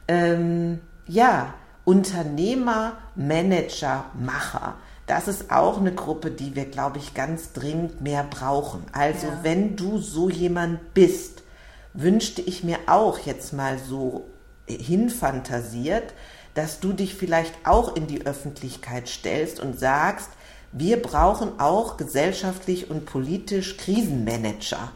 ähm, 0.07 0.79
ja, 1.07 1.53
Unternehmer, 1.85 2.93
Manager, 3.15 4.05
Macher. 4.13 4.75
Das 5.07 5.27
ist 5.27 5.51
auch 5.51 5.79
eine 5.79 5.91
Gruppe, 5.91 6.29
die 6.29 6.55
wir, 6.55 6.65
glaube 6.65 6.99
ich, 6.99 7.15
ganz 7.15 7.51
dringend 7.51 8.01
mehr 8.01 8.23
brauchen. 8.23 8.83
Also 8.91 9.27
ja. 9.27 9.39
wenn 9.41 9.75
du 9.75 9.97
so 9.97 10.29
jemand 10.29 10.93
bist, 10.93 11.41
wünschte 11.93 12.41
ich 12.41 12.63
mir 12.63 12.77
auch 12.85 13.17
jetzt 13.19 13.51
mal 13.51 13.79
so 13.79 14.25
hinfantasiert, 14.67 16.13
dass 16.59 16.81
du 16.81 16.91
dich 16.91 17.15
vielleicht 17.15 17.53
auch 17.63 17.95
in 17.95 18.05
die 18.07 18.25
Öffentlichkeit 18.25 19.07
stellst 19.07 19.61
und 19.61 19.79
sagst, 19.79 20.29
wir 20.73 21.01
brauchen 21.01 21.57
auch 21.57 21.95
gesellschaftlich 21.95 22.89
und 22.91 23.05
politisch 23.05 23.77
Krisenmanager. 23.77 24.91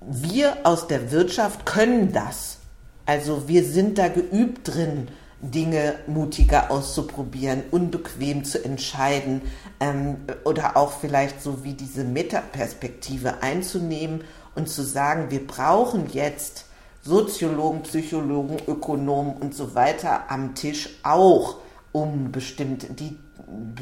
Wir 0.00 0.56
aus 0.64 0.86
der 0.86 1.10
Wirtschaft 1.10 1.66
können 1.66 2.14
das. 2.14 2.60
Also 3.04 3.46
wir 3.46 3.62
sind 3.66 3.98
da 3.98 4.08
geübt 4.08 4.74
drin, 4.74 5.08
Dinge 5.42 5.96
mutiger 6.06 6.70
auszuprobieren, 6.70 7.62
unbequem 7.70 8.44
zu 8.44 8.64
entscheiden 8.64 9.42
ähm, 9.80 10.16
oder 10.44 10.78
auch 10.78 10.92
vielleicht 10.98 11.42
so 11.42 11.62
wie 11.62 11.74
diese 11.74 12.04
Metaperspektive 12.04 13.42
einzunehmen 13.42 14.24
und 14.54 14.70
zu 14.70 14.82
sagen, 14.82 15.30
wir 15.30 15.46
brauchen 15.46 16.08
jetzt 16.10 16.69
Soziologen, 17.02 17.82
Psychologen, 17.82 18.58
Ökonomen 18.66 19.34
und 19.34 19.54
so 19.54 19.74
weiter 19.74 20.30
am 20.30 20.54
Tisch 20.54 20.88
auch, 21.02 21.58
um 21.92 22.30
bestimmte, 22.30 22.92
die, 22.92 23.16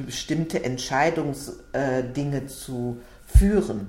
bestimmte 0.05 0.63
Entscheidungsdinge 0.63 2.43
äh, 2.43 2.47
zu 2.47 3.01
führen. 3.27 3.89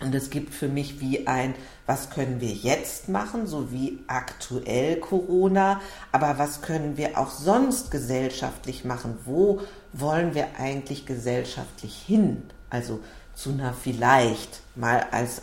Und 0.00 0.14
es 0.14 0.28
gibt 0.28 0.52
für 0.52 0.68
mich 0.68 1.00
wie 1.00 1.26
ein, 1.26 1.54
was 1.86 2.10
können 2.10 2.40
wir 2.40 2.50
jetzt 2.50 3.08
machen, 3.08 3.46
so 3.46 3.70
wie 3.72 4.00
aktuell 4.08 4.96
Corona, 4.96 5.80
aber 6.12 6.38
was 6.38 6.62
können 6.62 6.96
wir 6.96 7.16
auch 7.16 7.30
sonst 7.30 7.90
gesellschaftlich 7.90 8.84
machen? 8.84 9.16
Wo 9.24 9.60
wollen 9.92 10.34
wir 10.34 10.48
eigentlich 10.58 11.06
gesellschaftlich 11.06 11.96
hin? 11.96 12.42
Also 12.70 13.00
zu 13.34 13.50
einer 13.50 13.72
vielleicht 13.72 14.60
mal 14.74 15.06
als 15.10 15.38
äh, 15.38 15.42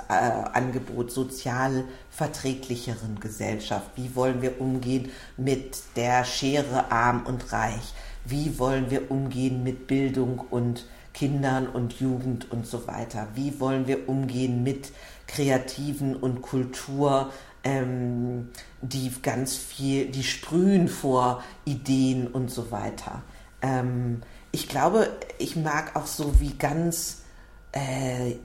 Angebot 0.54 1.12
sozial 1.12 1.86
verträglicheren 2.21 3.19
Gesellschaft. 3.19 3.89
Wie 3.95 4.15
wollen 4.15 4.43
wir 4.43 4.62
umgehen 4.62 5.10
mit 5.38 5.81
der 5.95 6.23
Schere 6.23 6.91
arm 6.91 7.25
und 7.25 7.51
reich? 7.51 7.95
Wie 8.25 8.60
wollen 8.60 8.91
wir 8.91 9.10
umgehen 9.10 9.63
mit 9.63 9.88
Bildung 9.88 10.38
und 10.38 10.86
Kindern 11.15 11.65
und 11.67 11.99
Jugend 11.99 12.51
und 12.51 12.67
so 12.67 12.86
weiter? 12.86 13.27
Wie 13.34 13.60
wollen 13.60 13.88
wir 13.88 14.07
umgehen 14.07 14.62
mit 14.62 14.91
Kreativen 15.25 16.15
und 16.15 16.43
Kultur, 16.43 17.31
ähm, 17.63 18.49
die 18.84 19.12
ganz 19.23 19.55
viel, 19.55 20.12
die 20.12 20.23
sprühen 20.23 20.89
vor 20.89 21.43
Ideen 21.65 22.27
und 22.27 22.51
so 22.51 22.69
weiter? 22.69 23.23
Ähm, 23.63 24.21
ich 24.51 24.69
glaube, 24.69 25.10
ich 25.39 25.55
mag 25.55 25.95
auch 25.95 26.05
so 26.05 26.39
wie 26.39 26.53
ganz 26.53 27.23
äh, 27.71 28.36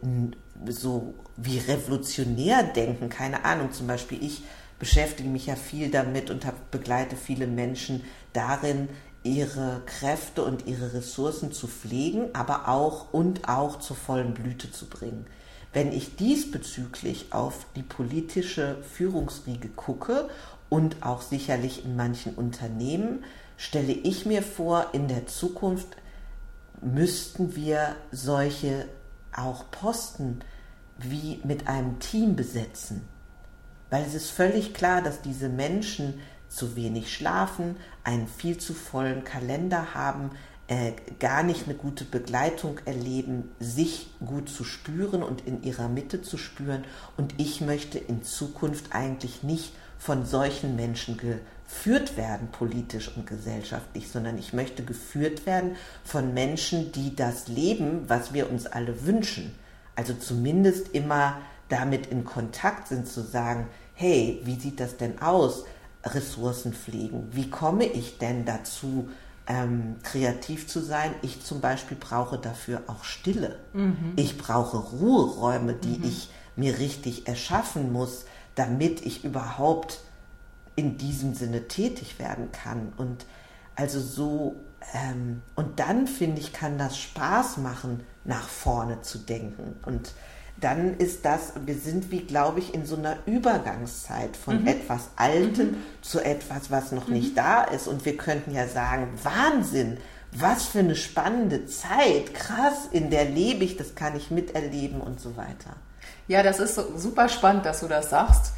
so 0.67 1.13
wie 1.37 1.59
revolutionär 1.59 2.63
denken, 2.63 3.09
keine 3.09 3.45
Ahnung. 3.45 3.73
Zum 3.73 3.87
Beispiel 3.87 4.23
ich 4.23 4.43
beschäftige 4.79 5.29
mich 5.29 5.47
ja 5.47 5.57
viel 5.57 5.91
damit 5.91 6.31
und 6.31 6.47
hab, 6.47 6.71
begleite 6.71 7.17
viele 7.17 7.47
Menschen 7.47 8.05
darin, 8.33 8.89
ihre 9.23 9.83
Kräfte 9.87 10.45
und 10.45 10.67
ihre 10.67 10.93
Ressourcen 10.95 11.53
zu 11.53 11.67
pflegen, 11.67 12.29
aber 12.33 12.69
auch 12.69 13.13
und 13.13 13.49
auch 13.49 13.81
zur 13.81 13.97
vollen 13.97 14.35
Blüte 14.35 14.71
zu 14.71 14.87
bringen. 14.87 15.27
Wenn 15.73 15.93
ich 15.93 16.17
diesbezüglich 16.17 17.33
auf 17.33 17.67
die 17.75 17.83
politische 17.83 18.79
Führungsriege 18.83 19.69
gucke 19.69 20.29
und 20.69 21.03
auch 21.03 21.23
sicherlich 21.23 21.85
in 21.85 21.97
manchen 21.97 22.35
Unternehmen, 22.35 23.25
stelle 23.57 23.93
ich 23.93 24.27
mir 24.27 24.43
vor, 24.43 24.87
in 24.93 25.09
der 25.09 25.27
Zukunft 25.27 25.89
müssten 26.81 27.57
wir 27.57 27.97
solche 28.13 28.87
auch 29.35 29.71
Posten 29.71 30.41
wie 30.99 31.41
mit 31.45 31.69
einem 31.69 31.99
Team 31.99 32.37
besetzen. 32.37 33.07
Weil 33.91 34.05
es 34.05 34.15
ist 34.15 34.31
völlig 34.31 34.75
klar, 34.75 35.03
dass 35.03 35.23
diese 35.23 35.49
Menschen 35.49 36.21
zu 36.49 36.77
wenig 36.77 37.13
schlafen, 37.13 37.77
einen 38.05 38.29
viel 38.29 38.59
zu 38.59 38.73
vollen 38.75 39.25
Kalender 39.25 39.95
haben, 39.95 40.31
äh, 40.69 40.93
gar 41.21 41.43
nicht 41.45 41.67
eine 41.67 41.77
gute 41.77 42.05
Begleitung 42.05 42.81
erleben, 42.85 43.53
sich 43.61 44.09
gut 44.25 44.49
zu 44.49 44.65
spüren 44.65 45.23
und 45.23 45.47
in 45.47 45.63
ihrer 45.63 45.89
Mitte 45.89 46.23
zu 46.23 46.39
spüren. 46.39 46.85
Und 47.17 47.35
ich 47.39 47.61
möchte 47.61 47.99
in 47.99 48.25
Zukunft 48.25 48.93
eigentlich 48.93 49.43
nicht 49.43 49.73
von 49.99 50.27
solchen 50.27 50.75
Menschen 50.75 51.17
geführt 51.17 52.17
werden, 52.17 52.49
politisch 52.51 53.17
und 53.17 53.27
gesellschaftlich, 53.27 54.09
sondern 54.09 54.39
ich 54.39 54.53
möchte 54.53 54.85
geführt 54.85 55.47
werden 55.47 55.77
von 56.05 56.35
Menschen, 56.35 56.91
die 56.93 57.15
das 57.15 57.47
leben, 57.47 58.09
was 58.09 58.33
wir 58.33 58.51
uns 58.51 58.67
alle 58.67 59.07
wünschen 59.07 59.55
also 59.97 60.15
zumindest 60.15 60.95
immer 60.95 61.39
damit 61.69 62.07
in 62.07 62.25
Kontakt 62.25 62.89
sind 62.89 63.09
zu 63.09 63.23
sagen, 63.23 63.67
hey, 63.95 64.41
wie 64.45 64.61
sieht 64.61 64.79
das 64.79 64.97
denn 64.97 65.21
aus? 65.21 65.65
Ressourcen 66.05 66.73
pflegen. 66.73 67.29
Wie 67.33 67.51
komme 67.51 67.85
ich 67.85 68.19
denn 68.19 68.45
dazu, 68.45 69.09
ähm, 69.49 69.97
kreativ 70.03 70.69
zu 70.69 70.81
sein? 70.81 71.13
Ich 71.23 71.43
zum 71.43 71.61
Beispiel 71.61 71.97
brauche 71.97 72.39
dafür 72.39 72.83
auch 72.87 73.03
Stille. 73.03 73.59
Mhm. 73.73 74.13
Ich 74.17 74.39
brauche 74.39 74.77
Ruheräume, 74.77 75.75
die 75.75 75.99
mhm. 75.99 76.05
ich 76.05 76.31
mir 76.55 76.79
richtig 76.79 77.27
erschaffen 77.27 77.93
muss, 77.93 78.27
damit 78.55 79.05
ich 79.05 79.25
überhaupt 79.25 80.01
in 80.77 80.99
diesem 80.99 81.35
Sinne 81.35 81.69
tätig 81.69 82.19
werden 82.19 82.53
kann. 82.53 82.93
Und 82.97 83.27
also 83.75 84.01
so, 84.01 84.57
ähm, 84.95 85.43
und 85.55 85.81
dann 85.81 86.07
finde 86.07 86.41
ich, 86.41 86.53
kann 86.53 86.79
das 86.79 86.99
Spaß 86.99 87.59
machen, 87.59 88.05
nach 88.27 88.49
vorne 88.49 89.03
zu 89.03 89.19
denken. 89.19 89.79
Und 89.85 90.13
dann 90.59 90.97
ist 90.97 91.25
das, 91.25 91.53
wir 91.65 91.75
sind 91.75 92.11
wie, 92.11 92.21
glaube 92.21 92.61
ich, 92.61 92.73
in 92.75 92.87
so 92.87 92.97
einer 92.97 93.17
Übergangszeit 93.27 94.37
von 94.37 94.63
mhm. 94.63 94.69
etwas 94.69 95.09
Altem 95.17 95.73
mhm. 95.73 95.77
zu 96.01 96.21
etwas, 96.21 96.71
was 96.71 96.93
noch 96.93 97.09
mhm. 97.09 97.15
nicht 97.15 97.37
da 97.37 97.63
ist. 97.65 97.89
Und 97.89 98.05
wir 98.05 98.17
könnten 98.17 98.53
ja 98.53 98.67
sagen, 98.67 99.09
Wahnsinn, 99.23 99.99
was 100.33 100.65
für 100.65 100.81
eine 100.81 100.97
spannende 100.97 101.67
Zeit, 101.67 102.35
krass, 102.35 102.89
in 102.91 103.11
der 103.11 103.27
lebe 103.27 103.65
ich, 103.65 103.77
das 103.77 103.95
kann 103.95 104.17
ich 104.17 104.31
miterleben 104.31 105.01
und 105.01 105.21
so 105.21 105.37
weiter. 105.37 105.77
Ja, 106.27 106.43
das 106.43 106.59
ist 106.59 106.75
super 106.97 107.29
spannend, 107.29 107.67
dass 107.67 107.81
du 107.81 107.89
das 107.89 108.11
sagst. 108.11 108.53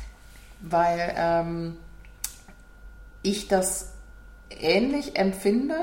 weil 0.61 1.14
ähm, 1.16 1.76
ich 3.22 3.48
das 3.48 3.92
ähnlich 4.50 5.16
empfinde 5.16 5.76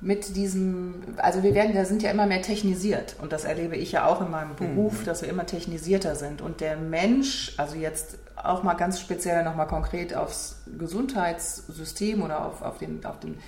mit 0.00 0.36
diesem, 0.36 1.02
also 1.16 1.42
wir 1.42 1.54
werden, 1.54 1.74
wir 1.74 1.86
sind 1.86 2.02
ja 2.02 2.10
immer 2.10 2.26
mehr 2.26 2.42
technisiert 2.42 3.16
und 3.20 3.32
das 3.32 3.44
erlebe 3.44 3.76
ich 3.76 3.92
ja 3.92 4.06
auch 4.06 4.20
in 4.20 4.30
meinem 4.30 4.54
Beruf, 4.54 5.00
mhm. 5.00 5.04
dass 5.06 5.22
wir 5.22 5.28
immer 5.28 5.46
technisierter 5.46 6.14
sind 6.16 6.42
und 6.42 6.60
der 6.60 6.76
Mensch, 6.76 7.54
also 7.56 7.76
jetzt 7.76 8.18
auch 8.36 8.62
mal 8.62 8.74
ganz 8.74 9.00
speziell 9.00 9.42
nochmal 9.42 9.66
konkret 9.66 10.14
aufs 10.14 10.56
Gesundheitssystem 10.78 12.22
oder 12.22 12.44
auf, 12.44 12.60
auf, 12.60 12.78
den, 12.78 13.04
auf 13.06 13.18
den 13.20 13.38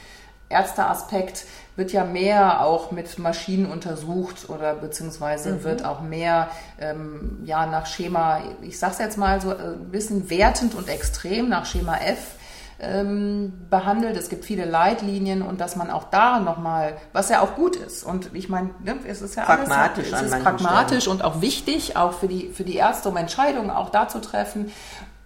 Ärzteaspekt 0.49 1.45
wird 1.77 1.93
ja 1.93 2.05
mehr 2.05 2.65
auch 2.65 2.91
mit 2.91 3.19
Maschinen 3.19 3.67
untersucht 3.71 4.49
oder 4.49 4.75
beziehungsweise 4.75 5.53
mhm. 5.53 5.65
wird 5.65 5.85
auch 5.85 6.01
mehr 6.01 6.49
ähm, 6.81 7.41
ja 7.45 7.67
nach 7.67 7.87
Schema, 7.87 8.41
ich 8.63 8.79
sag's 8.79 8.99
jetzt 8.99 9.19
mal 9.19 9.41
so 9.41 9.53
äh, 9.53 9.75
ein 9.75 9.91
bisschen 9.91 10.31
wertend 10.31 10.75
und 10.75 10.89
extrem 10.89 11.51
nach 11.51 11.67
Schema 11.67 11.99
F 11.99 12.38
ähm, 12.81 13.67
behandelt. 13.71 14.17
Es 14.17 14.29
gibt 14.29 14.45
viele 14.45 14.65
Leitlinien 14.65 15.43
und 15.43 15.61
dass 15.61 15.77
man 15.77 15.91
auch 15.91 16.05
da 16.05 16.41
nochmal, 16.41 16.97
was 17.13 17.29
ja 17.29 17.41
auch 17.41 17.55
gut 17.55 17.77
ist. 17.77 18.05
Und 18.05 18.35
ich 18.35 18.49
meine, 18.49 18.71
ne, 18.83 18.97
es 19.07 19.23
ist 19.23 19.35
ja 19.35 19.45
pragmatisch, 19.45 20.13
alles, 20.13 20.31
es 20.31 20.37
ist 20.37 20.43
pragmatisch 20.43 21.03
Stellen. 21.05 21.17
und 21.17 21.25
auch 21.25 21.41
wichtig, 21.41 21.97
auch 21.97 22.13
für 22.13 22.29
die, 22.29 22.51
für 22.51 22.65
die 22.65 22.77
Ärzte, 22.77 23.09
um 23.09 23.17
Entscheidungen 23.17 23.71
auch 23.71 23.91
da 23.91 24.09
zu 24.09 24.21
treffen, 24.21 24.71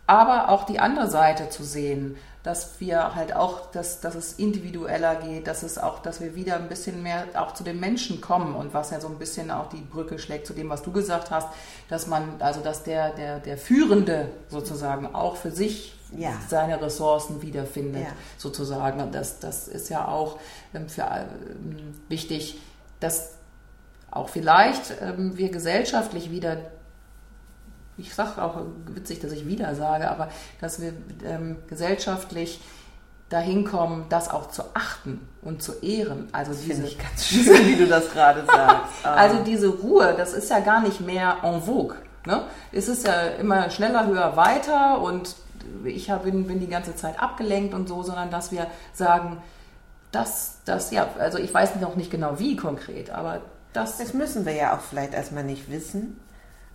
aber 0.07 0.49
auch 0.49 0.65
die 0.65 0.81
andere 0.81 1.09
Seite 1.09 1.49
zu 1.51 1.63
sehen 1.63 2.17
dass 2.43 2.81
wir 2.81 3.15
halt 3.15 3.37
auch, 3.37 3.71
dass, 3.71 4.01
dass 4.01 4.17
es 4.17 4.33
individueller 4.35 5.15
geht, 5.17 5.47
dass 5.47 5.63
es 5.63 5.79
auch, 5.79 6.01
dass 6.01 6.21
wir 6.21 6.35
wieder 6.35 6.57
ein 6.57 6.69
bisschen 6.69 7.03
mehr 7.03 7.25
auch 7.35 7.55
zu 7.55 7.63
den 7.63 7.79
Menschen 7.79 8.21
kommen 8.21 8.55
und 8.57 8.75
was 8.75 8.91
ja 8.91 9.01
so 9.01 9.07
ein 9.07 9.19
bisschen 9.19 9.51
auch 9.51 9.69
die 9.69 9.81
Brücke 9.81 10.19
schlägt 10.19 10.47
zu 10.47 10.53
dem, 10.53 10.69
was 10.69 10.83
du 10.83 10.91
gesagt 10.91 11.31
hast, 11.31 11.49
dass 11.89 12.09
man, 12.09 12.37
also 12.41 12.61
dass 12.61 12.83
der, 12.83 13.11
der, 13.11 13.39
der 13.39 13.57
Führende 13.57 14.29
sozusagen 14.49 15.15
auch 15.15 15.37
für 15.37 15.53
sich 15.53 15.95
ja. 16.17 16.33
seine 16.49 16.81
Ressourcen 16.81 17.43
wiederfindet, 17.43 18.03
ja. 18.03 18.13
sozusagen. 18.37 19.01
Und 19.01 19.15
das, 19.15 19.39
das 19.39 19.69
ist 19.69 19.89
ja 19.89 20.07
auch 20.09 20.39
ähm, 20.75 20.89
für, 20.89 21.03
ähm, 21.03 21.95
wichtig, 22.09 22.61
dass 23.01 23.35
auch 24.11 24.29
vielleicht 24.29 24.95
ähm, 25.01 25.37
wir 25.37 25.51
gesellschaftlich 25.51 26.31
wieder 26.31 26.59
ich 27.99 28.15
sage 28.15 28.43
auch 28.43 28.57
witzig, 28.87 29.21
dass 29.21 29.33
ich 29.33 29.47
wieder 29.47 29.75
sage, 29.75 30.11
aber 30.11 30.29
dass 30.61 30.81
wir 30.81 30.95
ähm, 31.25 31.59
gesellschaftlich 31.69 32.61
dahin 33.29 33.65
kommen, 33.65 34.07
das 34.09 34.29
auch 34.29 34.51
zu 34.51 34.63
achten 34.75 35.27
und 35.41 35.63
zu 35.63 35.73
ehren. 35.81 36.29
Also 36.33 36.53
das 36.53 36.63
diese 36.63 36.85
ich 36.85 36.99
ganz 36.99 37.25
schön, 37.27 37.67
wie 37.67 37.77
du 37.77 37.87
das 37.87 38.11
gerade 38.11 38.45
sagst. 38.47 39.05
also 39.05 39.43
diese 39.45 39.69
Ruhe, 39.69 40.15
das 40.17 40.33
ist 40.33 40.51
ja 40.51 40.61
gar 40.61 40.83
nicht 40.83 41.01
mehr 41.01 41.39
en 41.43 41.63
vogue. 41.63 41.97
Ne? 42.27 42.43
Es 42.71 42.89
ist 42.89 43.07
ja 43.07 43.23
immer 43.41 43.71
schneller, 43.71 44.07
höher, 44.07 44.37
weiter 44.37 45.01
und 45.01 45.35
ich 45.85 46.11
hab, 46.11 46.25
bin, 46.25 46.47
bin 46.47 46.61
die 46.61 46.69
ganze 46.69 46.95
Zeit 46.95 47.21
abgelenkt 47.21 47.75
und 47.75 47.89
so, 47.89 48.03
sondern 48.03 48.31
dass 48.31 48.53
wir 48.53 48.67
sagen, 48.93 49.43
das, 50.11 50.59
das, 50.65 50.91
ja, 50.91 51.09
also 51.19 51.39
ich 51.39 51.53
weiß 51.53 51.77
noch 51.77 51.97
nicht 51.97 52.11
genau 52.11 52.39
wie 52.39 52.57
konkret, 52.57 53.11
aber 53.11 53.41
das. 53.73 53.99
Das 53.99 54.13
müssen 54.13 54.45
wir 54.45 54.53
ja 54.53 54.77
auch 54.77 54.81
vielleicht 54.81 55.15
erstmal 55.15 55.45
nicht 55.45 55.71
wissen. 55.71 56.21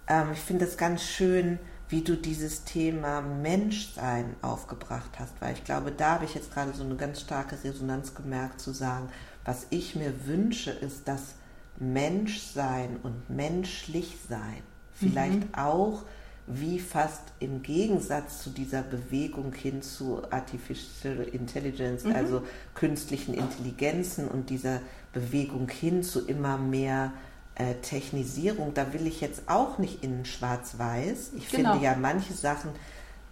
Ähm, 0.07 0.31
ich 0.33 0.39
finde 0.39 0.65
es 0.65 0.77
ganz 0.77 1.03
schön, 1.03 1.59
wie 1.89 2.01
du 2.01 2.17
dieses 2.17 2.63
Thema 2.65 3.21
Menschsein 3.21 4.35
aufgebracht 4.41 5.11
hast, 5.19 5.33
weil 5.39 5.53
ich 5.53 5.63
glaube, 5.63 5.91
da 5.91 6.15
habe 6.15 6.25
ich 6.25 6.35
jetzt 6.35 6.53
gerade 6.53 6.73
so 6.73 6.83
eine 6.83 6.95
ganz 6.95 7.21
starke 7.21 7.55
Resonanz 7.63 8.13
gemerkt, 8.13 8.59
zu 8.59 8.71
sagen, 8.71 9.09
was 9.45 9.67
ich 9.69 9.95
mir 9.95 10.25
wünsche, 10.25 10.71
ist 10.71 11.07
das 11.07 11.35
Menschsein 11.79 12.97
und 13.03 13.29
menschlich 13.29 14.17
sein. 14.27 14.61
Vielleicht 14.93 15.51
mhm. 15.51 15.55
auch 15.55 16.03
wie 16.47 16.79
fast 16.79 17.21
im 17.39 17.61
Gegensatz 17.61 18.41
zu 18.41 18.49
dieser 18.49 18.81
Bewegung 18.81 19.53
hin 19.53 19.81
zu 19.81 20.21
Artificial 20.31 21.27
Intelligence, 21.33 22.05
mhm. 22.05 22.15
also 22.15 22.41
künstlichen 22.73 23.33
Intelligenzen 23.33 24.29
und 24.29 24.49
dieser 24.49 24.79
Bewegung 25.11 25.69
hin 25.69 26.03
zu 26.03 26.25
immer 26.25 26.57
mehr 26.57 27.11
äh, 27.55 27.75
Technisierung, 27.81 28.73
da 28.73 28.93
will 28.93 29.07
ich 29.07 29.19
jetzt 29.19 29.49
auch 29.49 29.77
nicht 29.77 30.03
in 30.03 30.23
Schwarz-Weiß. 30.23 31.31
Ich 31.35 31.49
genau. 31.49 31.73
finde 31.73 31.85
ja, 31.85 31.95
manche 31.99 32.33
Sachen 32.33 32.71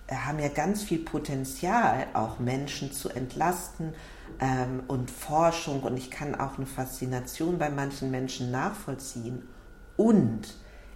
äh, 0.07 0.15
haben 0.15 0.39
ja 0.39 0.49
ganz 0.49 0.83
viel 0.83 0.99
Potenzial, 0.99 2.07
auch 2.13 2.39
Menschen 2.39 2.91
zu 2.91 3.09
entlasten 3.09 3.93
ähm, 4.41 4.83
und 4.87 5.09
Forschung. 5.09 5.83
Und 5.83 5.95
ich 5.95 6.11
kann 6.11 6.35
auch 6.35 6.57
eine 6.57 6.65
Faszination 6.65 7.59
bei 7.59 7.69
manchen 7.69 8.11
Menschen 8.11 8.51
nachvollziehen. 8.51 9.47
Und 9.95 10.55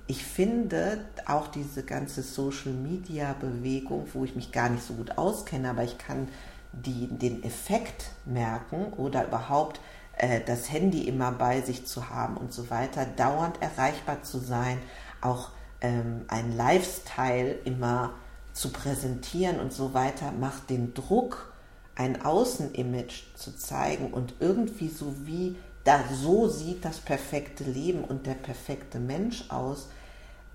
ich 0.10 0.26
finde 0.26 1.06
auch 1.28 1.48
diese 1.48 1.84
ganze 1.84 2.24
Social-Media-Bewegung, 2.24 4.08
wo 4.14 4.26
ich 4.26 4.36
mich 4.36 4.52
gar 4.52 4.68
nicht 4.68 4.84
so 4.84 4.96
gut 4.96 5.20
auskenne, 5.20 5.70
aber 5.70 5.84
ich 5.84 6.00
kann 6.00 6.28
die, 6.72 7.08
den 7.08 7.44
Effekt 7.44 8.10
merken 8.26 8.92
oder 8.98 9.28
überhaupt 9.28 9.80
äh, 10.18 10.42
das 10.44 10.72
Handy 10.72 11.08
immer 11.08 11.32
bei 11.32 11.62
sich 11.62 11.86
zu 11.86 12.10
haben 12.10 12.38
und 12.38 12.52
so 12.52 12.72
weiter, 12.72 13.06
dauernd 13.06 13.62
erreichbar 13.62 14.24
zu 14.24 14.40
sein, 14.40 14.80
auch 15.22 15.52
ähm, 15.80 16.26
ein 16.28 16.58
Lifestyle 16.58 17.52
immer 17.66 18.14
zu 18.52 18.70
präsentieren 18.72 19.60
und 19.60 19.72
so 19.72 19.94
weiter, 19.94 20.32
macht 20.32 20.72
den 20.72 20.96
Druck, 20.96 21.54
ein 21.94 22.26
Außenimage 22.26 23.26
zu 23.36 23.56
zeigen 23.56 24.12
und 24.12 24.34
irgendwie 24.40 24.90
so 24.90 25.14
wie 25.26 25.56
da 25.84 26.04
so 26.12 26.48
sieht 26.48 26.84
das 26.84 26.98
perfekte 26.98 27.64
Leben 27.64 28.04
und 28.04 28.26
der 28.26 28.34
perfekte 28.34 29.00
Mensch 29.00 29.46
aus, 29.50 29.90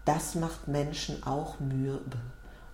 das 0.05 0.35
macht 0.35 0.69
Menschen 0.69 1.23
auch 1.25 1.61
mürbe 1.61 2.19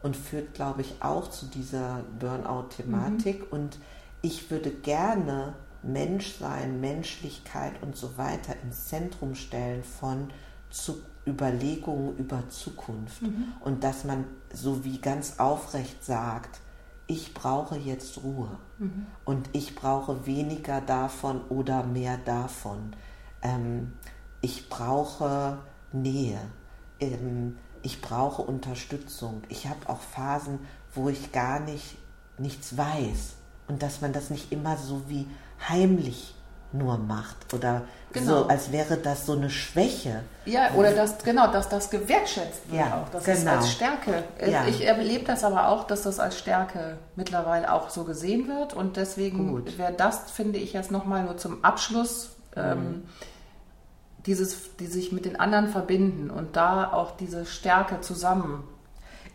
und 0.02 0.16
führt, 0.16 0.54
glaube 0.54 0.82
ich, 0.82 0.94
auch 1.00 1.30
zu 1.30 1.46
dieser 1.46 2.02
Burnout-Thematik. 2.18 3.40
Mhm. 3.40 3.48
Und 3.50 3.78
ich 4.22 4.50
würde 4.50 4.70
gerne 4.70 5.54
Menschsein, 5.82 6.80
Menschlichkeit 6.80 7.82
und 7.82 7.96
so 7.96 8.16
weiter 8.18 8.54
ins 8.62 8.86
Zentrum 8.86 9.34
stellen 9.34 9.84
von 9.84 10.30
zu 10.70 11.02
Überlegungen 11.26 12.16
über 12.16 12.48
Zukunft. 12.48 13.22
Mhm. 13.22 13.52
Und 13.60 13.84
dass 13.84 14.04
man 14.04 14.24
so 14.52 14.84
wie 14.84 14.98
ganz 14.98 15.38
aufrecht 15.38 16.04
sagt, 16.04 16.60
ich 17.06 17.34
brauche 17.34 17.76
jetzt 17.76 18.22
Ruhe 18.22 18.56
mhm. 18.78 19.06
und 19.24 19.50
ich 19.52 19.74
brauche 19.74 20.26
weniger 20.26 20.80
davon 20.80 21.40
oder 21.48 21.82
mehr 21.82 22.18
davon. 22.18 22.94
Ähm, 23.42 23.92
ich 24.40 24.68
brauche 24.68 25.58
Nähe. 25.92 26.38
Ähm, 27.00 27.56
ich 27.82 28.02
brauche 28.02 28.42
Unterstützung. 28.42 29.42
Ich 29.48 29.66
habe 29.66 29.88
auch 29.88 30.00
Phasen, 30.00 30.60
wo 30.94 31.08
ich 31.08 31.32
gar 31.32 31.60
nicht 31.60 31.96
nichts 32.38 32.76
weiß 32.76 33.34
und 33.68 33.82
dass 33.82 34.00
man 34.00 34.12
das 34.12 34.30
nicht 34.30 34.52
immer 34.52 34.76
so 34.76 35.02
wie 35.08 35.26
heimlich 35.68 36.34
nur 36.72 36.98
macht 36.98 37.52
oder 37.52 37.82
genau. 38.12 38.42
so, 38.42 38.46
als 38.46 38.70
wäre 38.70 38.96
das 38.96 39.26
so 39.26 39.32
eine 39.32 39.50
Schwäche. 39.50 40.22
Ja, 40.44 40.70
oder 40.74 40.92
das, 40.92 41.18
genau, 41.18 41.48
dass 41.48 41.68
das 41.68 41.90
gewertschätzt 41.90 42.70
wird 42.70 42.80
ja, 42.80 43.02
auch, 43.02 43.08
dass 43.08 43.24
genau. 43.24 43.56
als 43.56 43.72
Stärke. 43.72 44.22
Ja. 44.46 44.66
Ich 44.66 44.86
erlebe 44.86 45.24
das 45.24 45.42
aber 45.42 45.68
auch, 45.68 45.84
dass 45.84 46.02
das 46.02 46.20
als 46.20 46.38
Stärke 46.38 46.98
mittlerweile 47.16 47.72
auch 47.72 47.90
so 47.90 48.04
gesehen 48.04 48.46
wird 48.46 48.74
und 48.74 48.96
deswegen 48.96 49.64
wäre 49.78 49.92
das, 49.92 50.30
finde 50.30 50.58
ich, 50.58 50.72
jetzt 50.72 50.90
nochmal 50.90 51.24
nur 51.24 51.36
zum 51.36 51.64
Abschluss. 51.64 52.36
Ähm, 52.56 52.78
mhm. 52.78 52.84
Ähm, 52.84 53.02
dieses, 54.26 54.76
die 54.76 54.86
sich 54.86 55.12
mit 55.12 55.24
den 55.24 55.38
anderen 55.38 55.68
verbinden 55.68 56.30
und 56.30 56.56
da 56.56 56.92
auch 56.92 57.16
diese 57.16 57.46
Stärke 57.46 58.00
zusammen 58.00 58.64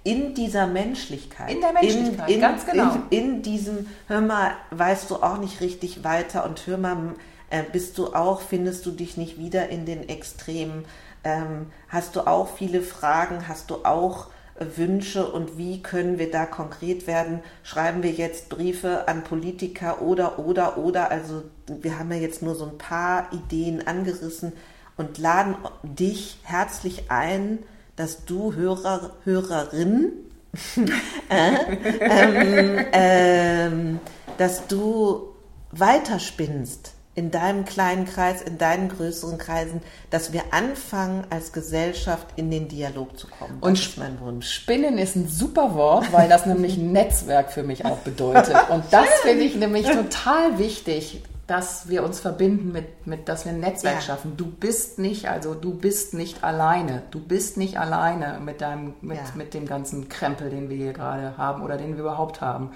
in 0.06 0.36
dieser 0.36 0.68
Menschlichkeit. 0.68 1.52
In 1.52 1.62
der 1.62 1.74
Menschlichkeit, 1.74 2.30
in, 2.30 2.36
in, 2.36 2.42
ganz 2.42 2.66
genau. 2.66 2.96
In, 3.10 3.20
in, 3.20 3.42
diesem, 3.42 3.88
hör 4.08 4.22
mal, 4.22 4.52
weißt 4.70 5.10
du 5.10 5.16
auch 5.16 5.40
nicht 5.40 5.62
richtig 5.62 6.04
weiter 6.04 6.46
und 6.46 6.66
hör 6.68 6.78
mal, 6.78 7.16
äh, 7.50 7.64
bist 7.64 7.98
du 7.98 8.14
auch, 8.14 8.42
findest 8.42 8.86
du 8.86 8.92
dich 8.92 9.18
nicht 9.18 9.40
wieder 9.40 9.70
in 9.70 9.86
den 9.86 10.08
Extremen? 10.08 10.86
Ähm, 11.24 11.72
hast 11.90 12.16
du 12.16 12.28
auch 12.28 12.48
viele 12.48 12.82
Fragen? 12.82 13.48
Hast 13.48 13.72
du 13.72 13.84
auch 13.84 14.28
äh, 14.60 14.66
Wünsche 14.76 15.26
und 15.26 15.58
wie 15.58 15.82
können 15.82 16.20
wir 16.20 16.30
da 16.30 16.46
konkret 16.46 17.08
werden? 17.08 17.40
Schreiben 17.64 18.04
wir 18.04 18.12
jetzt 18.12 18.50
Briefe 18.50 19.08
an 19.08 19.24
Politiker 19.24 20.04
oder, 20.04 20.38
oder, 20.38 20.78
oder? 20.78 21.10
Also 21.10 21.42
wir 21.66 21.98
haben 21.98 22.12
ja 22.12 22.20
jetzt 22.20 22.44
nur 22.44 22.54
so 22.54 22.66
ein 22.66 22.78
paar 22.78 23.34
Ideen 23.34 23.88
angerissen 23.88 24.54
und 24.98 25.18
laden 25.18 25.56
dich 25.84 26.38
herzlich 26.44 27.10
ein, 27.10 27.60
dass 27.96 28.26
du 28.26 28.54
Hörer, 28.54 29.12
Hörerin, 29.24 30.12
äh, 31.30 31.52
ähm, 32.00 32.86
ähm, 32.94 34.00
dass 34.38 34.68
du 34.68 35.34
weiterspinnst 35.72 36.94
in 37.16 37.32
deinem 37.32 37.64
kleinen 37.64 38.06
Kreis, 38.06 38.42
in 38.42 38.58
deinen 38.58 38.90
größeren 38.90 39.38
Kreisen, 39.38 39.82
dass 40.10 40.34
wir 40.34 40.44
anfangen, 40.52 41.26
als 41.30 41.54
Gesellschaft 41.54 42.28
in 42.36 42.52
den 42.52 42.68
Dialog 42.68 43.18
zu 43.18 43.28
kommen. 43.28 43.58
Das 43.62 43.70
Und 43.70 43.80
ist 43.80 43.98
mein 43.98 44.20
Wunsch. 44.20 44.52
Spinnen 44.52 44.98
ist 44.98 45.16
ein 45.16 45.30
super 45.30 45.76
Wort, 45.76 46.12
weil 46.12 46.28
das 46.28 46.46
nämlich 46.46 46.78
ein 46.78 46.92
Netzwerk 46.94 47.54
für 47.54 47.64
mich 47.64 47.86
auch 47.86 48.00
bedeutet. 48.00 48.56
Und 48.70 48.84
das 48.92 49.08
finde 49.22 49.46
ich 49.46 49.56
nämlich 49.56 49.88
total 49.88 50.58
wichtig 50.58 51.22
dass 51.48 51.88
wir 51.90 52.04
uns 52.04 52.20
verbinden 52.20 52.72
mit, 52.72 53.06
mit 53.06 53.30
dass 53.30 53.46
wir 53.46 53.52
ein 53.52 53.60
Netzwerk 53.60 53.96
Ja. 53.96 54.02
schaffen. 54.02 54.36
Du 54.36 54.48
bist 54.48 54.98
nicht, 54.98 55.28
also 55.30 55.54
du 55.54 55.76
bist 55.76 56.14
nicht 56.16 56.44
alleine. 56.44 57.04
Du 57.12 57.20
bist 57.20 57.58
nicht 57.58 57.78
alleine 57.78 58.40
mit 58.40 58.62
deinem, 58.62 58.96
mit, 59.02 59.18
Ja. 59.18 59.24
mit 59.36 59.54
dem 59.54 59.66
ganzen 59.68 60.10
Krempel, 60.10 60.50
den 60.50 60.70
wir 60.70 60.78
hier 60.78 60.94
gerade 60.94 61.38
haben 61.38 61.62
oder 61.62 61.78
den 61.78 61.94
wir 61.94 62.02
überhaupt 62.02 62.42
haben. 62.42 62.72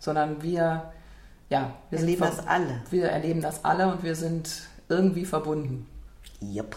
Sondern 0.00 0.42
wir, 0.42 0.92
ja, 1.48 1.72
wir 1.90 1.98
Erleben 2.00 2.20
das 2.22 2.46
alle. 2.46 2.82
Wir 2.90 3.08
erleben 3.08 3.40
das 3.40 3.64
alle 3.64 3.92
und 3.92 4.02
wir 4.02 4.16
sind 4.16 4.50
irgendwie 4.88 5.24
verbunden. 5.24 5.86
Jupp. 6.40 6.76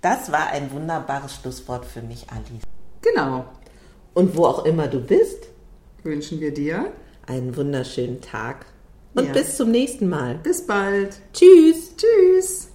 Das 0.00 0.30
war 0.32 0.48
ein 0.48 0.70
wunderbares 0.72 1.34
Schlusswort 1.36 1.84
für 1.86 2.02
mich, 2.02 2.26
Alice. 2.30 2.62
Genau. 3.00 3.44
Und 4.12 4.36
wo 4.36 4.46
auch 4.46 4.64
immer 4.64 4.86
du 4.88 5.00
bist, 5.00 5.44
Wünschen 6.02 6.40
wir 6.40 6.52
dir. 6.52 6.92
einen 7.26 7.56
wunderschönen 7.56 8.20
Tag. 8.20 8.66
Und 9.14 9.26
Ja. 9.26 9.32
bis 9.32 9.56
zum 9.56 9.70
nächsten 9.70 10.08
Mal. 10.08 10.38
Bis 10.42 10.66
bald. 10.66 11.20
Tschüss. 11.32 11.92
Tschüss. 11.96 12.68